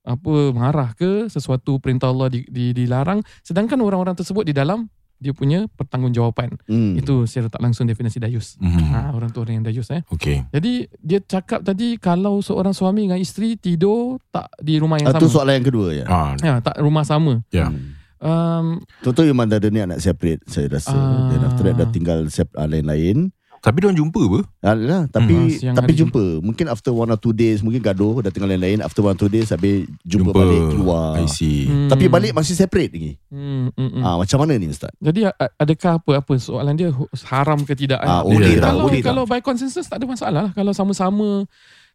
apa 0.00 0.32
marah 0.50 0.94
ke 0.94 1.26
sesuatu 1.26 1.76
perintah 1.76 2.08
Allah 2.08 2.30
di, 2.30 2.46
di, 2.46 2.72
dilarang 2.72 3.20
sedangkan 3.42 3.76
orang-orang 3.76 4.14
tersebut 4.14 4.40
di 4.40 4.54
dalam 4.54 4.86
dia 5.18 5.34
punya 5.34 5.66
pertanggungjawapan. 5.68 6.54
Hmm. 6.64 6.94
Itu 6.94 7.26
secara 7.26 7.50
tak 7.50 7.58
langsung 7.58 7.84
definisi 7.84 8.16
dayus. 8.16 8.54
Hmm. 8.56 8.94
Ha, 8.94 9.10
orang 9.10 9.28
tu 9.28 9.42
orang 9.42 9.58
yang 9.58 9.66
dayus 9.66 9.90
eh. 9.90 10.06
Okay. 10.08 10.46
Jadi 10.48 10.86
dia 10.96 11.18
cakap 11.18 11.60
tadi 11.60 11.98
kalau 11.98 12.38
seorang 12.38 12.70
suami 12.70 13.10
dengan 13.10 13.18
isteri 13.18 13.58
tidur 13.58 14.22
tak 14.30 14.46
di 14.56 14.78
rumah 14.78 14.94
yang 14.96 15.10
tu 15.12 15.26
sama. 15.26 15.34
soalan 15.42 15.58
yang 15.58 15.66
kedua 15.66 15.88
ya. 15.90 16.04
Ah, 16.06 16.38
Ya, 16.38 16.62
tak 16.62 16.78
rumah 16.78 17.02
sama. 17.02 17.42
Ya. 17.50 17.66
Hmm. 17.66 17.97
Um, 18.18 18.82
Contoh 19.00 19.22
memang 19.22 19.46
dah 19.46 19.56
ada 19.56 19.68
niat 19.68 19.86
nak 19.88 19.98
separate 19.98 20.42
saya 20.44 20.66
rasa. 20.68 20.90
Ah. 20.90 21.28
Dan 21.28 21.40
after 21.44 21.62
that 21.62 21.76
dah 21.76 21.88
tinggal 21.88 22.26
sep- 22.26 22.52
ah, 22.52 22.64
lain-lain. 22.64 23.30
tapi 23.58 23.82
dia 23.82 23.90
orang 23.90 23.98
jumpa 23.98 24.22
apa? 24.22 24.40
Alah, 24.64 25.02
tapi 25.08 25.34
Hmm, 25.34 25.74
tapi 25.74 25.90
hari 25.90 25.98
jumpa. 25.98 26.24
Mungkin 26.40 26.66
after 26.68 26.90
one 26.90 27.06
or 27.08 27.16
two 27.16 27.32
days 27.32 27.58
mungkin 27.58 27.78
gaduh 27.80 28.22
dah 28.22 28.30
tinggal 28.30 28.46
lain-lain. 28.48 28.78
After 28.78 29.02
one 29.02 29.12
or 29.12 29.20
two 29.20 29.26
days 29.26 29.50
habis 29.50 29.82
jumpa, 30.00 30.30
Jumpa. 30.30 30.38
balik 30.38 30.62
keluar. 30.70 31.18
I 31.18 31.26
see. 31.26 31.66
hmm, 31.66 31.86
Tapi 31.86 32.06
balik 32.06 32.32
masih 32.32 32.54
separate 32.54 32.86
lagi. 32.88 33.12
Hmm, 33.26 33.66
hmm, 33.68 33.90
hmm. 33.92 34.02
Ah 34.04 34.14
macam 34.16 34.38
mana 34.38 34.54
ni 34.54 34.66
ustaz? 34.66 34.94
Jadi 34.96 35.26
adakah 35.56 35.98
apa 35.98 36.10
apa 36.16 36.32
soalan 36.36 36.74
dia 36.74 36.94
haram 37.24 37.58
ke 37.60 37.74
tidak? 37.74 37.98
Ah, 37.98 38.22
Eh, 38.22 38.30
boleh 38.30 38.54
tak, 38.56 38.62
kalau 38.64 38.82
boleh 38.84 39.00
tak. 39.00 39.06
kalau 39.08 39.22
by 39.24 39.40
consensus 39.40 39.84
tak 39.84 39.98
ada 39.98 40.06
masalah 40.06 40.32
lah. 40.38 40.48
Kalau 40.52 40.70
sama-sama 40.70 41.42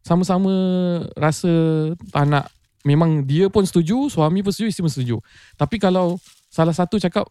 sama-sama 0.01 0.51
rasa 1.15 1.47
tak 2.11 2.27
nak 2.27 2.51
memang 2.83 3.23
dia 3.23 3.47
pun 3.47 3.63
setuju, 3.63 4.11
suami 4.11 4.43
pun 4.43 4.51
setuju, 4.51 4.67
isteri 4.69 4.85
pun 4.85 4.93
setuju. 4.93 5.17
Tapi 5.55 5.79
kalau 5.79 6.19
salah 6.51 6.75
satu 6.75 6.99
cakap 7.01 7.25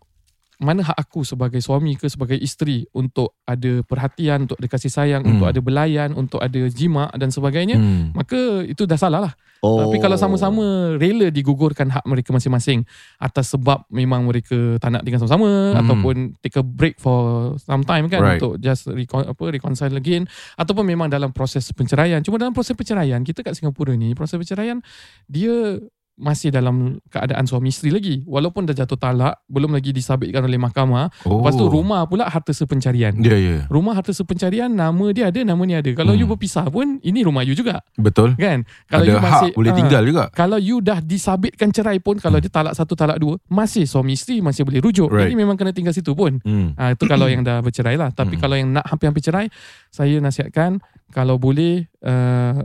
mana 0.62 0.86
hak 0.86 0.94
aku 0.94 1.26
sebagai 1.26 1.58
suami 1.58 1.98
ke 1.98 2.06
sebagai 2.06 2.38
isteri 2.38 2.86
untuk 2.94 3.34
ada 3.42 3.82
perhatian, 3.82 4.46
untuk 4.46 4.56
ada 4.62 4.68
kasih 4.70 4.88
sayang, 4.88 5.26
Hmm. 5.26 5.36
untuk 5.36 5.46
ada 5.50 5.60
belayan, 5.60 6.14
untuk 6.14 6.38
ada 6.38 6.62
jima 6.70 7.10
dan 7.18 7.34
sebagainya, 7.34 7.76
Hmm. 7.76 8.14
maka 8.14 8.62
itu 8.62 8.86
dah 8.86 8.94
salah 8.96 9.28
lah. 9.28 9.34
Oh. 9.62 9.78
Tapi 9.78 10.02
kalau 10.02 10.18
sama-sama 10.18 10.94
rela 10.98 11.30
digugurkan 11.30 11.86
hak 11.90 12.02
mereka 12.06 12.34
masing-masing 12.34 12.82
atas 13.18 13.54
sebab 13.54 13.86
memang 13.90 14.26
mereka 14.26 14.78
tak 14.82 14.90
nak 14.90 15.02
tinggal 15.06 15.22
sama-sama 15.22 15.74
Hmm. 15.74 15.80
ataupun 15.82 16.14
take 16.42 16.58
a 16.58 16.64
break 16.66 16.98
for 16.98 17.54
some 17.62 17.82
time 17.82 18.10
kan 18.10 18.22
Right. 18.22 18.38
untuk 18.42 18.58
just 18.58 18.90
recon, 18.90 19.22
apa 19.26 19.42
reconcile 19.50 19.94
again 19.94 20.26
ataupun 20.58 20.82
memang 20.82 21.06
dalam 21.10 21.30
proses 21.30 21.66
penceraian. 21.74 22.22
Cuma 22.22 22.38
dalam 22.38 22.54
proses 22.54 22.74
penceraian 22.74 23.22
kita 23.22 23.42
kat 23.42 23.54
Singapura 23.54 23.94
ni 23.94 24.14
proses 24.14 24.38
penceraian 24.38 24.82
dia 25.30 25.78
masih 26.14 26.48
dalam 26.48 27.00
keadaan 27.08 27.44
suami 27.44 27.68
isteri 27.68 27.88
lagi 27.88 28.14
walaupun 28.22 28.62
dah 28.62 28.74
jatuh 28.74 28.94
talak 28.94 29.40
belum 29.46 29.72
lagi 29.72 29.90
disabitkan 29.90 30.40
oleh 30.40 30.56
mahkamah 30.56 31.08
Oh. 31.24 31.40
lepas 31.40 31.54
tu 31.54 31.64
rumah 31.64 32.04
pula 32.04 32.26
harta 32.26 32.52
sepencarian 32.52 33.16
Ya, 33.16 33.32
ya. 33.32 33.64
rumah 33.66 33.92
harta 33.92 34.12
sepencarian 34.12 34.68
nama 34.68 35.08
dia 35.10 35.26
ada 35.26 35.40
nama 35.40 35.58
ni 35.58 35.72
ada 35.72 35.88
kalau 35.92 36.12
Hmm. 36.12 36.20
you 36.20 36.26
berpisah 36.26 36.68
pun 36.68 37.00
ini 37.00 37.20
rumah 37.20 37.40
you 37.40 37.52
juga 37.52 37.80
Betul. 37.94 38.36
kan 38.36 38.60
kalau 38.86 39.02
Ada 39.02 39.08
you 39.08 39.18
masih 39.18 39.48
hak 39.48 39.56
boleh 39.56 39.70
ah, 39.70 39.76
tinggal 39.76 40.02
juga. 40.04 40.24
kalau 40.30 40.58
you 40.58 40.76
dah 40.78 40.98
disabitkan 40.98 41.68
cerai 41.70 41.96
pun 41.96 42.16
kalau 42.16 42.36
Hmm. 42.36 42.44
dia 42.44 42.52
talak 42.52 42.74
satu 42.74 42.92
talak 42.92 43.16
dua 43.16 43.40
masih 43.46 43.84
suami 43.84 44.12
isteri 44.12 44.38
masih 44.38 44.62
boleh 44.62 44.78
rujuk 44.78 45.08
Right. 45.08 45.26
jadi 45.26 45.34
memang 45.34 45.56
kena 45.56 45.72
tinggal 45.72 45.92
situ 45.92 46.12
pun 46.12 46.38
Hmm. 46.38 46.76
ha, 46.76 46.92
itu 46.92 47.04
kalau 47.06 47.24
yang 47.26 47.40
dah 47.40 47.58
bercerai 47.58 47.96
lah 47.96 48.10
tapi 48.10 48.36
Hmm. 48.36 48.42
kalau 48.42 48.54
yang 48.54 48.68
nak 48.70 48.84
hampir-hampir 48.84 49.22
cerai 49.22 49.48
saya 49.88 50.20
nasihatkan 50.20 50.76
kalau 51.08 51.36
boleh 51.36 51.88
uh, 52.02 52.60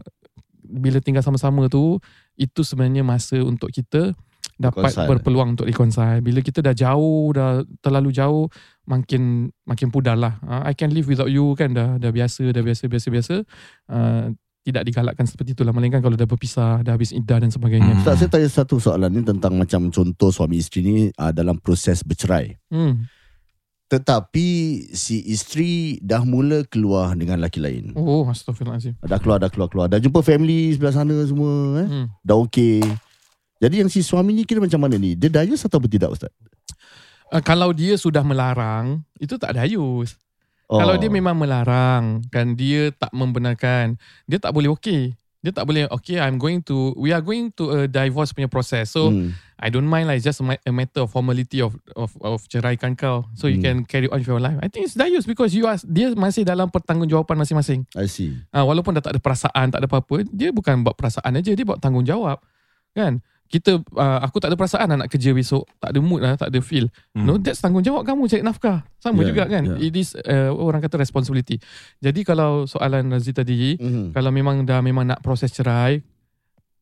bila 0.64 1.00
tinggal 1.00 1.24
sama-sama 1.24 1.68
tu 1.68 1.96
itu 2.38 2.62
sebenarnya 2.62 3.02
masa 3.02 3.42
untuk 3.42 3.74
kita 3.74 4.14
dapat 4.58 4.90
Reconcile. 4.90 5.10
berpeluang 5.10 5.50
untuk 5.54 5.70
reconcile 5.70 6.18
bila 6.26 6.42
kita 6.42 6.66
dah 6.66 6.74
jauh 6.74 7.30
dah 7.30 7.62
terlalu 7.78 8.10
jauh 8.10 8.50
makin 8.90 9.54
makin 9.70 9.94
pudar 9.94 10.18
lah 10.18 10.42
uh, 10.42 10.66
I 10.66 10.74
can 10.74 10.90
live 10.90 11.06
without 11.06 11.30
you 11.30 11.54
kan 11.54 11.78
dah 11.78 12.02
dah 12.02 12.10
biasa 12.10 12.50
dah 12.50 12.64
biasa 12.66 12.90
biasa 12.90 13.08
biasa 13.14 13.36
uh, 13.94 14.34
tidak 14.66 14.84
digalakkan 14.84 15.24
seperti 15.30 15.56
itulah 15.56 15.72
melainkan 15.72 16.02
kalau 16.02 16.18
dah 16.18 16.26
berpisah 16.28 16.82
dah 16.82 16.98
habis 16.98 17.14
iddah 17.14 17.38
dan 17.40 17.54
sebagainya 17.54 17.94
Hmm. 17.94 18.02
Ustaz 18.02 18.20
saya 18.20 18.30
tanya 18.34 18.50
satu 18.50 18.82
soalan 18.82 19.14
ni 19.14 19.22
tentang 19.22 19.54
macam 19.56 19.94
contoh 19.94 20.34
suami 20.34 20.58
isteri 20.58 20.80
ni 20.84 20.96
uh, 21.14 21.32
dalam 21.32 21.62
proses 21.62 22.02
bercerai. 22.02 22.58
hmm. 22.74 23.17
Tetapi 23.88 24.48
si 24.92 25.24
isteri 25.32 25.96
dah 26.04 26.28
mula 26.28 26.68
keluar 26.68 27.16
dengan 27.16 27.40
lelaki 27.40 27.64
lain. 27.64 27.96
oh 27.96 28.28
astagfirullahalazim 28.28 29.00
Dah 29.00 29.16
keluar, 29.16 29.40
dah 29.40 29.48
keluar, 29.48 29.72
keluar. 29.72 29.88
Dah 29.88 30.00
jumpa 30.00 30.20
family 30.20 30.76
sebelah 30.76 30.92
sana 30.92 31.16
semua. 31.24 31.84
Eh? 31.84 31.88
hmm. 31.88 32.06
Dah 32.20 32.36
okey. 32.44 32.84
Jadi 33.64 33.76
yang 33.82 33.90
si 33.90 34.04
suami 34.04 34.36
ni 34.36 34.44
kira 34.44 34.60
macam 34.60 34.84
mana 34.84 35.00
ni? 35.00 35.16
Dia 35.16 35.32
dayus 35.32 35.64
atau 35.64 35.80
tidak 35.82 36.14
Ustaz? 36.14 36.30
uh, 37.32 37.44
kalau 37.44 37.72
dia 37.72 37.96
sudah 37.96 38.24
melarang 38.24 39.04
itu 39.20 39.36
tak 39.40 39.56
dayus 39.56 40.16
Oh. 40.68 40.84
Kalau 40.84 41.00
dia 41.00 41.08
memang 41.08 41.32
melarang 41.32 42.20
kan 42.28 42.52
dia 42.52 42.92
tak 42.92 43.16
membenarkan, 43.16 43.96
dia 44.28 44.36
tak 44.36 44.52
boleh 44.52 44.68
okey. 44.76 45.16
Dia 45.38 45.54
tak 45.54 45.66
boleh 45.66 45.86
okay 45.90 46.18
I'm 46.18 46.36
going 46.36 46.66
to 46.66 46.98
we 46.98 47.14
are 47.14 47.22
going 47.22 47.54
to 47.56 47.64
a 47.72 47.80
divorce 47.86 48.34
punya 48.34 48.48
process. 48.48 48.90
So 48.90 49.14
Hmm. 49.14 49.38
I 49.58 49.70
don't 49.70 49.86
mind 49.86 50.06
lah 50.06 50.14
it's 50.14 50.22
just 50.24 50.38
a 50.38 50.46
ma- 50.46 50.58
a 50.60 50.70
matter 50.70 51.02
of 51.02 51.10
formality 51.10 51.62
of 51.62 51.78
of 51.94 52.14
of 52.20 52.46
ceraikan 52.46 52.94
kau 52.94 53.26
so 53.34 53.46
you 53.46 53.58
Hmm. 53.58 53.66
can 53.66 53.78
carry 53.84 54.06
on 54.06 54.18
with 54.18 54.26
your 54.26 54.38
life. 54.38 54.58
I 54.60 54.68
think 54.68 54.86
it's 54.86 54.94
dayus 54.94 55.26
because 55.26 55.54
you 55.54 55.66
are 55.66 55.78
dia 55.80 56.14
masih 56.14 56.42
dalam 56.42 56.70
pertanggungjawapan 56.70 57.38
masing-masing. 57.38 57.86
I 57.94 58.06
see. 58.06 58.34
Ah 58.50 58.62
walaupun 58.62 58.94
dah 58.94 59.02
tak 59.02 59.14
ada 59.14 59.22
perasaan, 59.22 59.70
tak 59.70 59.80
ada 59.80 59.88
apa-apa, 59.88 60.26
dia 60.28 60.50
bukan 60.50 60.82
buat 60.82 60.94
perasaan 60.94 61.34
aja, 61.34 61.54
dia 61.54 61.66
buat 61.66 61.78
tanggungjawab. 61.78 62.38
Kan? 62.94 63.22
Kita 63.48 63.80
uh, 63.80 64.20
aku 64.20 64.38
tak 64.38 64.52
ada 64.52 64.56
perasaan 64.56 64.92
nak 64.94 65.08
kerja 65.08 65.32
besok, 65.32 65.64
tak 65.78 65.90
ada 65.90 66.00
mood 66.00 66.20
lah, 66.20 66.36
tak 66.36 66.48
ada 66.48 66.60
feel. 66.60 66.92
Hmm. 67.12 67.24
No, 67.24 67.36
that's 67.36 67.58
tanggungjawab 67.58 68.04
kamu 68.04 68.28
cari 68.28 68.42
nafkah. 68.42 68.84
Sama 68.98 69.20
Yeah, 69.20 69.30
juga 69.30 69.44
kan. 69.48 69.64
yeah. 69.66 69.80
It 69.82 69.96
is 69.96 70.14
uh, 70.14 70.52
orang 70.52 70.80
kata 70.80 70.96
responsibility. 70.96 71.56
Jadi 71.98 72.22
kalau 72.22 72.64
soalan 72.66 73.08
Razi 73.10 73.32
tadi, 73.32 73.76
Hmm. 73.78 74.12
kalau 74.12 74.30
memang 74.30 74.62
dah 74.62 74.80
memang 74.80 75.08
nak 75.08 75.20
proses 75.20 75.50
cerai, 75.50 76.04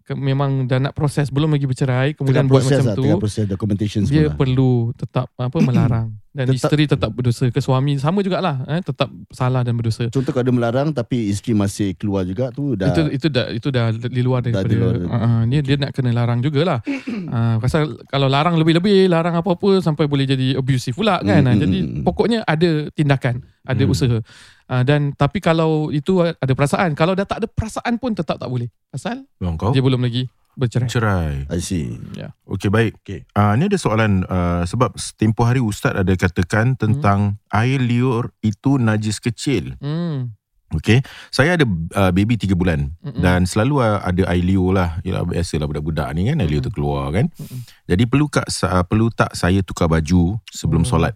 ke, 0.01 0.13
memang 0.13 0.65
dah 0.65 0.77
nak 0.79 0.93
proses 0.93 1.29
belum 1.29 1.49
lagi 1.51 1.65
bercerai, 1.65 2.11
Tengah 2.11 2.17
kemudian 2.19 2.45
buat 2.45 2.61
proses 2.61 2.71
macam 2.75 2.85
lah, 2.85 2.95
tu, 2.95 3.03
tengah 3.03 3.17
proses 3.19 3.45
documentation 3.45 4.01
dia 4.01 4.09
semua. 4.09 4.25
lah. 4.25 4.35
perlu 4.35 4.71
tetap 4.91 5.27
apa 5.31 5.57
melarang 5.59 6.07
dan 6.35 6.45
Tetap- 6.45 6.59
isteri 6.67 6.83
tetap 6.83 7.09
berdosa 7.09 7.47
ke 7.47 7.57
suami 7.57 7.95
sama 7.95 8.19
jugalah 8.19 8.67
eh 8.67 8.83
tetap 8.83 9.07
salah 9.31 9.63
dan 9.63 9.71
berdosa. 9.73 10.11
Contoh 10.11 10.29
kalau 10.29 10.43
dia 10.43 10.51
melarang 10.53 10.91
tapi 10.91 11.31
isteri 11.31 11.55
masih 11.55 11.95
keluar 11.95 12.21
juga 12.21 12.51
tu 12.51 12.75
dah 12.75 12.91
Itu 12.91 13.07
itu 13.09 13.27
dah 13.27 13.47
itu 13.49 13.67
dah 13.69 13.87
di 13.89 14.19
luar 14.19 14.43
Dah 14.43 14.51
daripada 14.51 14.67
di 14.67 14.75
luar. 14.75 14.95
uh, 14.99 15.15
uh, 15.15 15.41
dia 15.45 15.63
dia 15.63 15.75
nak 15.77 15.91
kena 15.91 16.11
larang 16.11 16.39
jugalah. 16.39 16.83
uh, 16.83 17.55
pasal 17.63 18.03
kalau 18.05 18.27
larang 18.27 18.55
lebih-lebih, 18.55 19.07
larang 19.07 19.33
apa-apa 19.33 19.79
sampai 19.79 20.05
boleh 20.05 20.27
jadi 20.27 20.53
abusive 20.53 20.91
pula 20.93 21.17
kan. 21.17 21.39
Hmm, 21.39 21.47
Ah, 21.47 21.53
hmm, 21.53 21.61
jadi 21.61 21.77
hmm, 21.77 21.89
hmm. 21.89 22.03
pokoknya 22.03 22.39
ada 22.43 22.69
tindakan, 22.91 23.35
ada 23.63 23.79
Hmm. 23.79 23.89
usaha. 23.89 24.17
Uh, 24.65 24.81
dan 24.81 25.13
tapi 25.13 25.39
kalau 25.39 25.87
itu 25.89 26.19
ada 26.19 26.51
perasaan, 26.51 26.91
kalau 26.93 27.13
dah 27.13 27.23
tak 27.23 27.37
ada 27.37 27.47
perasaan 27.47 27.95
pun 27.95 28.11
tetap 28.11 28.35
tak 28.35 28.49
boleh. 28.49 28.67
Pasal 28.87 29.23
Bang 29.37 29.55
kau 29.55 29.71
dia 29.71 29.79
belum 29.79 30.01
lagi 30.01 30.27
bercerai. 30.55 30.87
cerai. 30.87 31.33
I 31.47 31.59
see. 31.59 31.95
Ya. 32.13 32.31
Okey 32.43 32.67
baik. 32.67 32.99
Okey. 32.99 33.27
Ah 33.31 33.53
ni 33.53 33.67
ada 33.67 33.75
soalan 33.75 34.23
uh, 34.25 34.63
sebab 34.63 34.91
tempoh 35.13 35.43
hari 35.43 35.59
ustaz 35.59 35.93
ada 35.93 36.11
katakan 36.11 36.73
tentang 36.73 37.39
air 37.47 37.77
liur 37.77 38.33
itu 38.39 38.75
najis 38.75 39.19
kecil. 39.19 39.75
Hmm. 39.79 40.33
Okey. 40.73 40.99
Saya 41.29 41.55
ada 41.55 41.63
uh, 41.67 42.11
baby 42.11 42.35
3 42.35 42.51
bulan 42.51 42.89
Mm-mm. 42.99 43.21
dan 43.21 43.45
selalu 43.45 43.79
uh, 43.79 44.01
ada 44.01 44.27
air 44.27 44.41
liur 44.41 44.73
lah. 44.73 44.97
Yalah 45.03 45.23
biasalah 45.23 45.69
budak-budak 45.69 46.09
ni 46.11 46.27
kan 46.27 46.41
air 46.41 46.49
liur 46.49 46.59
tu 46.59 46.73
keluar 46.73 47.11
kan. 47.11 47.29
Mm-mm. 47.31 47.59
Jadi 47.85 48.03
perlu 48.09 48.25
kak 48.27 48.49
uh, 48.65 48.83
perlu 48.83 49.13
tak 49.13 49.31
saya 49.33 49.61
tukar 49.61 49.87
baju 49.87 50.35
sebelum 50.47 50.83
Oh. 50.83 50.89
solat. 50.89 51.13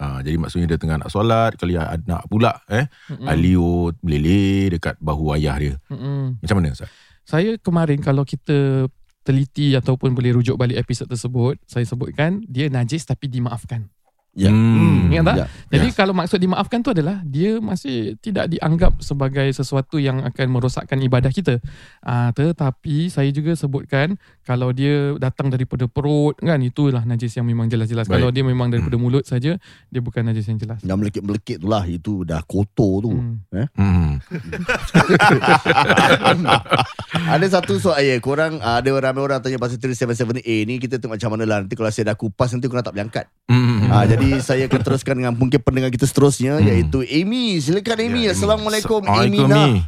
Uh, 0.00 0.24
jadi 0.24 0.40
maksudnya 0.40 0.64
dia 0.64 0.80
tengah 0.80 0.96
nak 0.96 1.12
solat 1.12 1.60
Kali 1.60 1.76
nak 1.76 2.24
pula 2.24 2.56
eh 2.72 2.88
Mm-mm. 3.12 3.28
Air 3.28 3.36
liur 3.36 3.92
meleleh 4.00 4.72
dekat 4.72 4.96
bahu 4.96 5.36
ayah 5.36 5.60
dia 5.60 5.74
Mm-mm. 5.92 6.40
Macam 6.40 6.56
mana 6.56 6.72
Ustaz? 6.72 6.88
Saya 7.30 7.54
kemarin 7.62 8.02
kalau 8.02 8.26
kita 8.26 8.90
teliti 9.22 9.78
ataupun 9.78 10.18
boleh 10.18 10.34
rujuk 10.34 10.58
balik 10.58 10.82
episod 10.82 11.06
tersebut, 11.06 11.62
saya 11.62 11.86
sebutkan 11.86 12.42
dia 12.42 12.66
najis 12.66 13.06
tapi 13.06 13.30
dimaafkan. 13.30 13.86
Ya. 14.30 14.46
Hmm. 14.46 15.10
Ingat 15.10 15.24
tak? 15.26 15.36
Ya. 15.42 15.46
Jadi 15.74 15.88
kalau 15.90 16.14
maksud 16.14 16.38
dimaafkan 16.38 16.86
tu 16.86 16.94
adalah 16.94 17.18
dia 17.26 17.58
masih 17.58 18.14
tidak 18.22 18.46
dianggap 18.46 19.02
sebagai 19.02 19.50
sesuatu 19.50 19.98
yang 19.98 20.22
akan 20.22 20.46
merosakkan 20.54 21.02
ibadah 21.02 21.34
kita. 21.34 21.58
Ah 21.98 22.30
tetapi 22.30 23.10
saya 23.10 23.26
juga 23.34 23.58
sebutkan 23.58 24.14
kalau 24.46 24.70
dia 24.70 25.18
datang 25.18 25.50
daripada 25.50 25.90
perut 25.90 26.38
kan 26.38 26.62
itulah 26.62 27.02
najis 27.02 27.34
yang 27.34 27.46
memang 27.46 27.66
jelas-jelas. 27.66 28.06
Baik. 28.06 28.22
Kalau 28.22 28.30
dia 28.30 28.46
memang 28.46 28.70
daripada 28.70 28.94
mulut 29.02 29.26
saja 29.26 29.58
dia 29.90 30.00
bukan 30.02 30.22
najis 30.22 30.46
yang 30.46 30.62
jelas. 30.62 30.78
Yang 30.86 30.98
melekit-melekit 31.02 31.58
tu 31.58 31.66
lah 31.66 31.82
Itu 31.90 32.22
dah 32.22 32.46
kotor 32.46 33.02
tu 33.02 33.10
Hmm. 33.10 33.42
Hmm. 33.50 34.22
Ada 37.28 37.60
satu 37.60 37.76
soal 37.76 38.06
ya, 38.06 38.16
Korang 38.22 38.62
ah, 38.64 38.80
Ada 38.80 38.94
ramai 38.96 39.20
orang 39.20 39.42
tanya 39.44 39.60
Pasal 39.60 39.76
377A 39.76 40.56
ni 40.64 40.80
Kita 40.80 40.96
tengok 40.96 41.18
macam 41.18 41.30
mana 41.36 41.44
lah 41.44 41.58
Nanti 41.60 41.74
kalau 41.76 41.90
saya 41.92 42.14
dah 42.14 42.16
kupas 42.16 42.54
Nanti 42.54 42.70
korang 42.70 42.86
tak 42.86 42.96
boleh 42.96 43.06
angkat 43.10 43.26
Hmm. 43.50 43.90
Ah, 43.90 44.06
Jadi 44.06 44.38
saya 44.38 44.70
akan 44.70 44.80
teruskan 44.80 45.14
Dengan 45.18 45.34
mungkin 45.34 45.58
pendengar 45.60 45.90
kita 45.90 46.06
seterusnya 46.06 46.62
Hmm. 46.62 46.66
Iaitu 46.70 47.02
Amy 47.04 47.58
Silakan 47.58 47.98
Amy 47.98 48.24
Ya, 48.24 48.32
Amy. 48.32 48.34
Assalamualaikum 48.38 49.00
Amy 49.04 49.38
Assalamualaikum 49.42 49.50
Amy. 49.50 49.80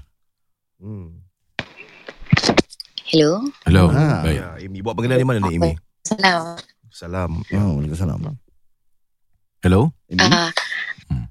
Hmm. 0.82 1.08
Hello. 3.12 3.44
Hello. 3.68 3.84
Ah. 3.92 4.24
Baik. 4.24 4.40
Ya, 4.40 4.46
Amy. 4.64 4.78
Buat 4.80 4.94
panggilan 4.96 5.20
di 5.20 5.26
mana 5.28 5.38
ni 5.44 5.60
Amy? 5.60 5.72
Salam. 6.00 6.56
Salam. 6.88 7.30
Oh, 7.52 7.76
Waalaikumsalam 7.76 8.18
Hello? 9.62 9.92
Amy? 10.08 10.18
Ah, 10.18 10.50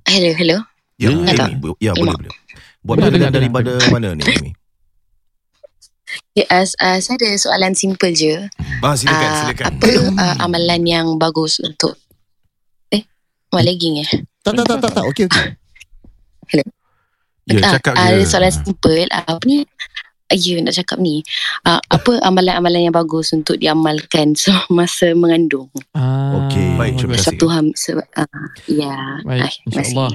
hello, 0.07 0.31
hello. 0.37 0.57
Ya. 1.01 1.09
Amy, 1.09 1.57
ya 1.81 1.91
boleh 1.97 2.13
boleh. 2.15 2.31
Buat 2.85 2.95
boleh, 3.01 3.33
daripada 3.33 3.71
mana 3.89 4.13
ni 4.13 4.23
Amy? 4.23 4.53
Ya, 6.31 6.47
uh, 6.47 6.63
uh, 6.63 6.97
saya 6.97 7.15
ada 7.19 7.29
soalan 7.35 7.75
simple 7.75 8.15
je. 8.15 8.47
Ah, 8.79 8.95
silakan, 8.95 9.27
Ah, 9.27 9.35
silakan. 9.43 9.65
Apa 9.67 9.87
uh, 10.15 10.35
amalan 10.47 10.81
yang 10.83 11.07
bagus 11.19 11.59
untuk 11.59 11.99
Eh, 12.87 13.03
mak 13.51 13.63
lagging 13.63 13.99
eh? 13.99 14.09
Tak, 14.39 14.55
tak, 14.55 14.65
tak, 14.65 14.77
tak, 14.79 14.91
tak. 14.95 15.03
Okey, 15.05 15.27
okey. 15.27 15.43
Ya, 17.51 17.57
Ah, 17.67 17.73
cakap 17.75 17.93
ah, 17.97 18.05
je. 18.07 18.21
Ada 18.21 18.23
soalan 18.23 18.53
simple. 18.53 19.03
Ah, 19.11 19.27
apa 19.27 19.43
ni? 19.43 19.67
Ah, 20.31 20.37
Ya, 20.39 20.55
nak 20.63 20.71
cakap 20.71 21.03
ni. 21.03 21.19
Ah, 21.67 21.83
apa 21.83 22.23
amalan-amalan 22.23 22.87
yang 22.87 22.95
bagus 22.95 23.35
untuk 23.35 23.59
diamalkan 23.59 24.31
semasa 24.39 25.11
mengandung? 25.11 25.67
Ah, 25.91 26.47
Okey. 26.47 26.79
Baik, 26.79 26.93
terima 26.95 27.19
kasih. 27.19 27.27
Satu 27.35 27.45
ham... 27.51 27.75
Se, 27.75 27.91
ah, 27.91 28.23
ya. 28.71 29.19
Baik, 29.27 29.41
Ah, 29.43 29.51
terima 29.67 29.83
kasih. 29.83 29.95
insyaAllah. 29.99 30.11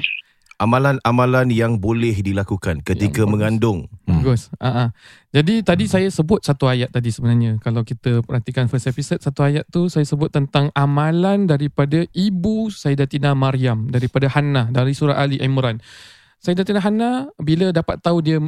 Amalan-amalan 0.56 1.52
yang 1.52 1.76
boleh 1.76 2.16
dilakukan 2.25 2.80
ketika 2.80 3.28
bagus. 3.28 3.32
mengandung. 3.32 3.78
Bagus. 4.08 4.48
Uh-huh. 4.56 4.88
Jadi 5.28 5.60
tadi 5.60 5.84
saya 5.84 6.08
sebut 6.08 6.40
satu 6.40 6.64
ayat 6.64 6.88
tadi 6.88 7.12
sebenarnya. 7.12 7.60
Kalau 7.60 7.84
kita 7.84 8.25
perhatikan 8.25 8.64
first 8.64 8.88
episode, 8.88 9.20
satu 9.20 9.44
ayat 9.44 9.68
tu 9.68 9.92
saya 9.92 10.08
sebut 10.08 10.32
tentang 10.32 10.72
amalan 10.72 11.44
daripada 11.44 12.08
ibu 12.16 12.72
Sayyidatina 12.72 13.36
Maryam. 13.36 13.92
Daripada 13.92 14.32
Hannah, 14.32 14.72
dari 14.72 14.96
surah 14.96 15.20
Ali 15.20 15.36
Imran. 15.44 15.76
Sayyidatina 16.40 16.80
Hannah, 16.80 17.28
bila 17.36 17.68
dapat 17.68 18.00
tahu 18.00 18.25
dia 18.25 18.40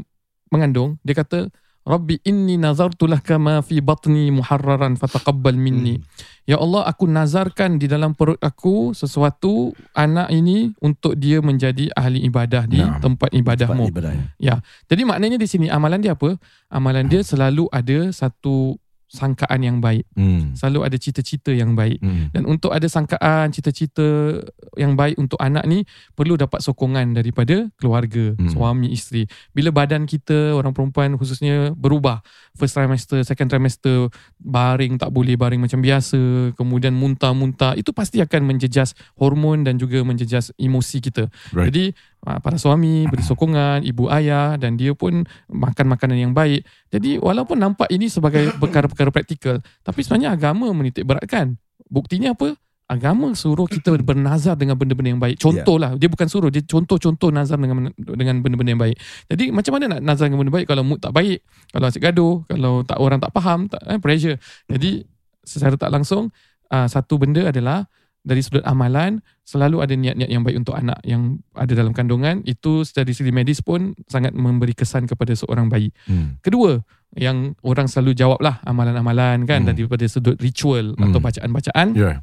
mengandung, 0.49 0.97
dia 1.05 1.13
kata, 1.13 1.53
Rabbi 1.89 2.21
inni 2.29 2.61
nazartu 2.61 3.09
laka 3.09 3.41
ma 3.41 3.65
fi 3.65 3.81
batni 3.81 4.29
muharraran 4.29 5.01
fataqabbal 5.01 5.57
minni. 5.57 5.97
Ya 6.45 6.61
Allah, 6.61 6.85
aku 6.85 7.09
nazarkan 7.09 7.81
di 7.81 7.89
dalam 7.89 8.13
perut 8.13 8.37
aku 8.45 8.93
sesuatu 8.93 9.73
anak 9.97 10.29
ini 10.29 10.77
untuk 10.85 11.17
dia 11.17 11.41
menjadi 11.41 11.89
ahli 11.97 12.25
ibadah 12.29 12.69
di 12.69 12.85
Naam. 12.85 13.01
tempat 13.01 13.33
ibadahmu. 13.33 13.89
Ibadah. 13.89 14.37
ya. 14.37 14.61
Jadi 14.89 15.03
maknanya 15.09 15.41
di 15.41 15.49
sini 15.49 15.73
amalan 15.73 16.05
dia 16.05 16.13
apa? 16.13 16.37
Amalan 16.69 17.09
dia 17.09 17.25
selalu 17.25 17.73
ada 17.73 18.13
satu 18.13 18.77
sangkaan 19.09 19.65
yang 19.65 19.81
baik. 19.81 20.05
Hmm. 20.13 20.53
Selalu 20.53 20.85
ada 20.85 20.97
cita-cita 21.01 21.49
yang 21.51 21.73
baik. 21.73 21.99
Hmm. 21.99 22.29
Dan 22.29 22.45
untuk 22.45 22.77
ada 22.77 22.85
sangkaan, 22.85 23.51
cita-cita 23.51 24.39
yang 24.77 24.95
baik 24.95 25.17
untuk 25.17 25.41
anak 25.41 25.65
ni 25.65 25.89
perlu 26.13 26.37
dapat 26.37 26.61
sokongan 26.61 27.17
daripada 27.17 27.67
keluarga, 27.81 28.37
Hmm. 28.37 28.53
suami, 28.53 28.93
isteri. 28.93 29.25
Bila 29.57 29.73
badan 29.73 30.05
kita 30.05 30.53
orang 30.53 30.77
perempuan 30.77 31.17
khususnya 31.17 31.73
berubah, 31.73 32.21
first 32.53 32.77
trimester, 32.77 33.25
second 33.25 33.49
trimester, 33.49 34.13
baring 34.37 35.01
tak 35.01 35.09
boleh 35.09 35.35
baring 35.41 35.65
macam 35.65 35.81
biasa, 35.81 36.53
kemudian 36.55 36.93
muntah-muntah, 36.93 37.75
itu 37.81 37.91
pasti 37.97 38.21
akan 38.21 38.45
menjejas 38.45 38.93
hormon 39.17 39.65
dan 39.65 39.81
juga 39.81 40.05
menjejas 40.05 40.53
emosi 40.61 41.01
kita. 41.01 41.33
Right. 41.57 41.73
Jadi 41.73 41.85
para 42.23 42.59
suami 42.59 43.07
beri 43.07 43.23
sokongan, 43.23 43.87
ibu 43.87 44.11
ayah 44.11 44.59
dan 44.59 44.75
dia 44.75 44.93
pun 44.93 45.25
makan 45.49 45.87
makanan 45.95 46.19
yang 46.19 46.33
baik. 46.35 46.67
Jadi 46.91 47.17
walaupun 47.17 47.57
nampak 47.57 47.89
ini 47.95 48.11
sebagai 48.11 48.53
perkara-perkara 48.63 49.15
praktikal, 49.15 49.63
tapi 49.87 50.03
sebenarnya 50.03 50.35
agama 50.35 50.69
menitik 50.75 51.07
beratkan. 51.07 51.57
Buktinya 51.89 52.35
apa? 52.35 52.59
Agama 52.89 53.33
suruh 53.37 53.69
kita 53.69 53.95
bernazar 54.09 54.59
dengan 54.59 54.77
benda-benda 54.77 55.15
yang 55.15 55.23
baik. 55.23 55.39
Contohlah, 55.41 55.95
dia 55.97 56.11
bukan 56.11 56.29
suruh, 56.29 56.51
dia 56.51 56.65
contoh-contoh 56.67 57.31
nazar 57.31 57.57
dengan 57.57 57.95
dengan 57.97 58.43
benda-benda 58.43 58.71
yang 58.75 58.83
baik. 58.83 58.97
Jadi 59.31 59.45
macam 59.55 59.73
mana 59.79 59.85
nak 59.97 60.01
nazar 60.03 60.29
dengan 60.29 60.45
benda 60.45 60.53
baik 60.59 60.67
kalau 60.67 60.83
mood 60.85 60.99
tak 61.01 61.15
baik, 61.15 61.41
kalau 61.71 61.87
asyik 61.89 62.03
gaduh, 62.03 62.35
kalau 62.51 62.83
tak 62.83 62.99
orang 62.99 63.19
tak 63.23 63.33
faham, 63.33 63.71
tak 63.71 63.81
eh, 63.89 64.01
pressure. 64.03 64.37
Jadi 64.69 65.07
secara 65.47 65.81
tak 65.81 65.89
langsung 65.89 66.29
uh, 66.73 66.89
satu 66.89 67.17
benda 67.17 67.49
adalah 67.49 67.89
dari 68.27 68.45
sudut 68.45 68.61
amalan 68.67 69.23
selalu 69.47 69.81
ada 69.81 69.95
niat-niat 69.97 70.29
yang 70.29 70.45
baik 70.45 70.61
untuk 70.61 70.77
anak 70.77 71.01
yang 71.07 71.41
ada 71.57 71.73
dalam 71.73 71.97
kandungan 71.97 72.45
itu 72.45 72.85
dari 72.93 73.17
segi 73.17 73.33
medis 73.33 73.65
pun 73.65 73.97
sangat 74.11 74.37
memberi 74.37 74.77
kesan 74.77 75.09
kepada 75.09 75.33
seorang 75.33 75.73
bayi. 75.73 75.89
Hmm. 76.05 76.37
Kedua, 76.45 76.77
yang 77.17 77.57
orang 77.65 77.89
selalu 77.89 78.13
jawab 78.13 78.43
lah 78.45 78.61
amalan-amalan 78.69 79.49
kan 79.49 79.65
Hmm. 79.65 79.73
daripada 79.73 80.05
sudut 80.05 80.37
ritual 80.37 80.93
Hmm. 80.99 81.09
atau 81.09 81.19
bacaan-bacaan. 81.25 81.89
Ya. 81.97 82.21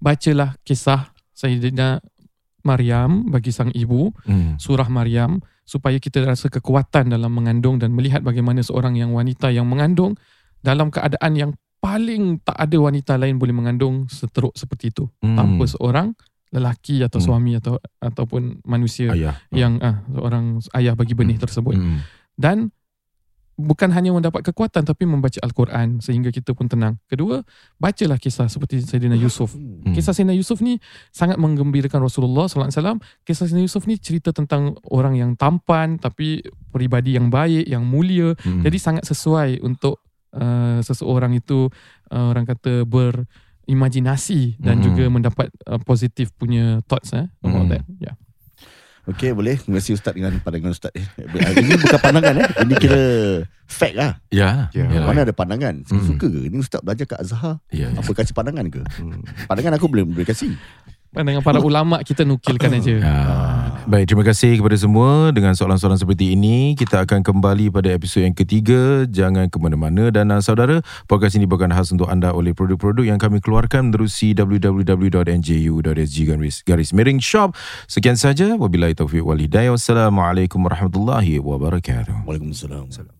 Bacalah 0.00 0.56
kisah 0.64 1.12
Sayyidina 1.36 2.00
Maryam 2.64 3.28
bagi 3.28 3.52
sang 3.52 3.70
ibu, 3.74 4.10
Hmm. 4.24 4.56
surah 4.56 4.88
Maryam 4.88 5.44
supaya 5.68 6.00
kita 6.00 6.24
rasa 6.24 6.48
kekuatan 6.48 7.12
dalam 7.12 7.28
mengandung 7.28 7.76
dan 7.76 7.92
melihat 7.92 8.24
bagaimana 8.24 8.64
seorang 8.64 8.96
yang 8.96 9.12
wanita 9.12 9.52
yang 9.52 9.68
mengandung 9.68 10.16
dalam 10.64 10.88
keadaan 10.88 11.32
yang 11.36 11.50
paling 11.78 12.42
tak 12.42 12.58
ada 12.58 12.76
wanita 12.76 13.14
lain 13.14 13.38
boleh 13.38 13.54
mengandung 13.54 14.10
seteruk 14.10 14.54
seperti 14.54 14.90
itu 14.90 15.06
Hmm. 15.22 15.36
tanpa 15.38 15.64
seorang 15.66 16.08
lelaki 16.48 17.04
atau 17.04 17.20
Hmm. 17.20 17.26
suami 17.28 17.52
atau 17.54 17.76
ataupun 18.00 18.64
manusia 18.64 19.12
Ayah. 19.12 19.36
yang 19.52 19.78
ah 19.78 20.00
seorang 20.08 20.58
ayah 20.74 20.96
bagi 20.96 21.12
benih 21.14 21.36
Hmm. 21.36 21.44
tersebut 21.44 21.76
Hmm. 21.76 22.00
dan 22.34 22.72
bukan 23.58 23.90
hanya 23.90 24.14
mendapat 24.14 24.46
kekuatan 24.46 24.86
tapi 24.86 25.02
membaca 25.02 25.34
al-Quran 25.42 25.98
sehingga 25.98 26.30
kita 26.30 26.54
pun 26.54 26.70
tenang. 26.70 26.94
Kedua, 27.10 27.42
bacalah 27.74 28.14
kisah 28.14 28.46
seperti 28.46 28.86
Sayyidina 28.86 29.18
Yusuf. 29.18 29.50
Hmm. 29.50 29.82
Kisah 29.90 30.14
Sayyidina 30.14 30.38
Yusuf 30.38 30.62
ni 30.62 30.78
sangat 31.10 31.42
menggembirakan 31.42 31.98
Rasulullah 31.98 32.46
sallallahu 32.46 32.70
alaihi 32.70 32.78
wasallam. 32.78 32.98
Kisah 33.26 33.50
Sayyidina 33.50 33.66
Yusuf 33.66 33.82
ni 33.90 33.98
cerita 33.98 34.30
tentang 34.30 34.78
orang 34.94 35.18
yang 35.18 35.34
tampan 35.34 35.98
tapi 35.98 36.38
peribadi 36.70 37.18
yang 37.18 37.34
baik, 37.34 37.66
yang 37.66 37.82
mulia. 37.82 38.38
Hmm. 38.46 38.62
Jadi 38.62 38.78
sangat 38.78 39.04
sesuai 39.10 39.58
untuk 39.66 40.06
uh, 40.32 40.78
seseorang 40.80 41.32
itu 41.32 41.68
uh, 42.08 42.26
orang 42.28 42.44
kata 42.44 42.84
berimajinasi 42.84 44.56
dan 44.58 44.78
Hmm. 44.78 44.84
juga 44.84 45.04
mendapat 45.08 45.48
uh, 45.64 45.78
positif 45.78 46.32
punya 46.32 46.80
thoughts 46.84 47.12
eh 47.12 47.28
about 47.40 47.64
Hmm. 47.64 47.72
that. 47.72 47.84
Yeah. 47.98 48.16
Okey, 49.08 49.32
boleh. 49.32 49.56
Terima 49.56 49.80
kasih 49.80 49.96
Ustaz 49.96 50.12
dengan 50.12 50.36
pandangan 50.36 50.68
Ustaz. 50.68 50.92
Ini 50.92 51.80
bukan 51.80 51.96
pandangan 51.96 52.34
eh. 52.44 52.48
Ini 52.60 52.74
kira 52.76 53.00
fact 53.64 53.96
lah. 53.96 54.20
Ya. 54.28 54.68
Ya. 54.76 54.84
Yalah. 54.84 55.08
Mana 55.08 55.24
ada 55.24 55.32
pandangan? 55.32 55.80
Hmm. 55.80 56.04
Suka 56.04 56.28
ke? 56.28 56.52
Ini 56.52 56.60
Ustaz 56.60 56.84
belajar 56.84 57.08
kat 57.08 57.24
Azhar. 57.24 57.56
Ya. 57.72 57.88
ya. 57.88 57.96
Apa 57.96 58.12
kasih 58.12 58.36
pandangan 58.36 58.68
ke? 58.68 58.84
Hmm. 59.00 59.24
Pandangan 59.48 59.80
aku 59.80 59.88
boleh 59.88 60.04
boleh 60.04 60.28
kasih. 60.28 60.52
Pandangan 61.08 61.40
para 61.40 61.56
ulama 61.64 62.04
kita 62.04 62.28
nukilkan 62.28 62.68
aja. 62.68 62.94
Ah, 63.00 63.57
baik, 63.88 64.12
terima 64.12 64.20
kasih 64.20 64.60
kepada 64.60 64.76
semua 64.76 65.32
dengan 65.32 65.56
soalan-soalan 65.56 65.96
seperti 65.96 66.36
ini. 66.36 66.76
Kita 66.76 67.08
akan 67.08 67.24
kembali 67.24 67.72
pada 67.72 67.88
episod 67.88 68.20
yang 68.20 68.36
ketiga. 68.36 69.08
Jangan 69.08 69.48
ke 69.48 69.56
mana-mana 69.56 70.12
dan 70.12 70.28
uh, 70.28 70.44
saudara, 70.44 70.84
podcast 71.08 71.40
ini 71.40 71.48
bukan 71.48 71.72
khas 71.72 71.88
untuk 71.88 72.06
anda 72.06 72.36
oleh 72.36 72.52
produk-produk 72.52 73.08
yang 73.08 73.16
kami 73.16 73.40
keluarkan 73.40 73.88
menerusi 73.88 74.36
www.nju.sg 74.36 76.18
garis, 76.28 76.56
garis 76.68 76.90
miring 76.92 77.18
shop. 77.18 77.56
Sekian 77.88 78.20
saja. 78.20 78.54
Wabillahi 78.60 78.92
taufiq 78.92 79.24
wal 79.24 79.40
hidayah. 79.40 79.72
Wassalamualaikum 79.72 80.60
warahmatullahi 80.60 81.40
wabarakatuh. 81.40 82.28
Waalaikumsalam. 82.28 83.17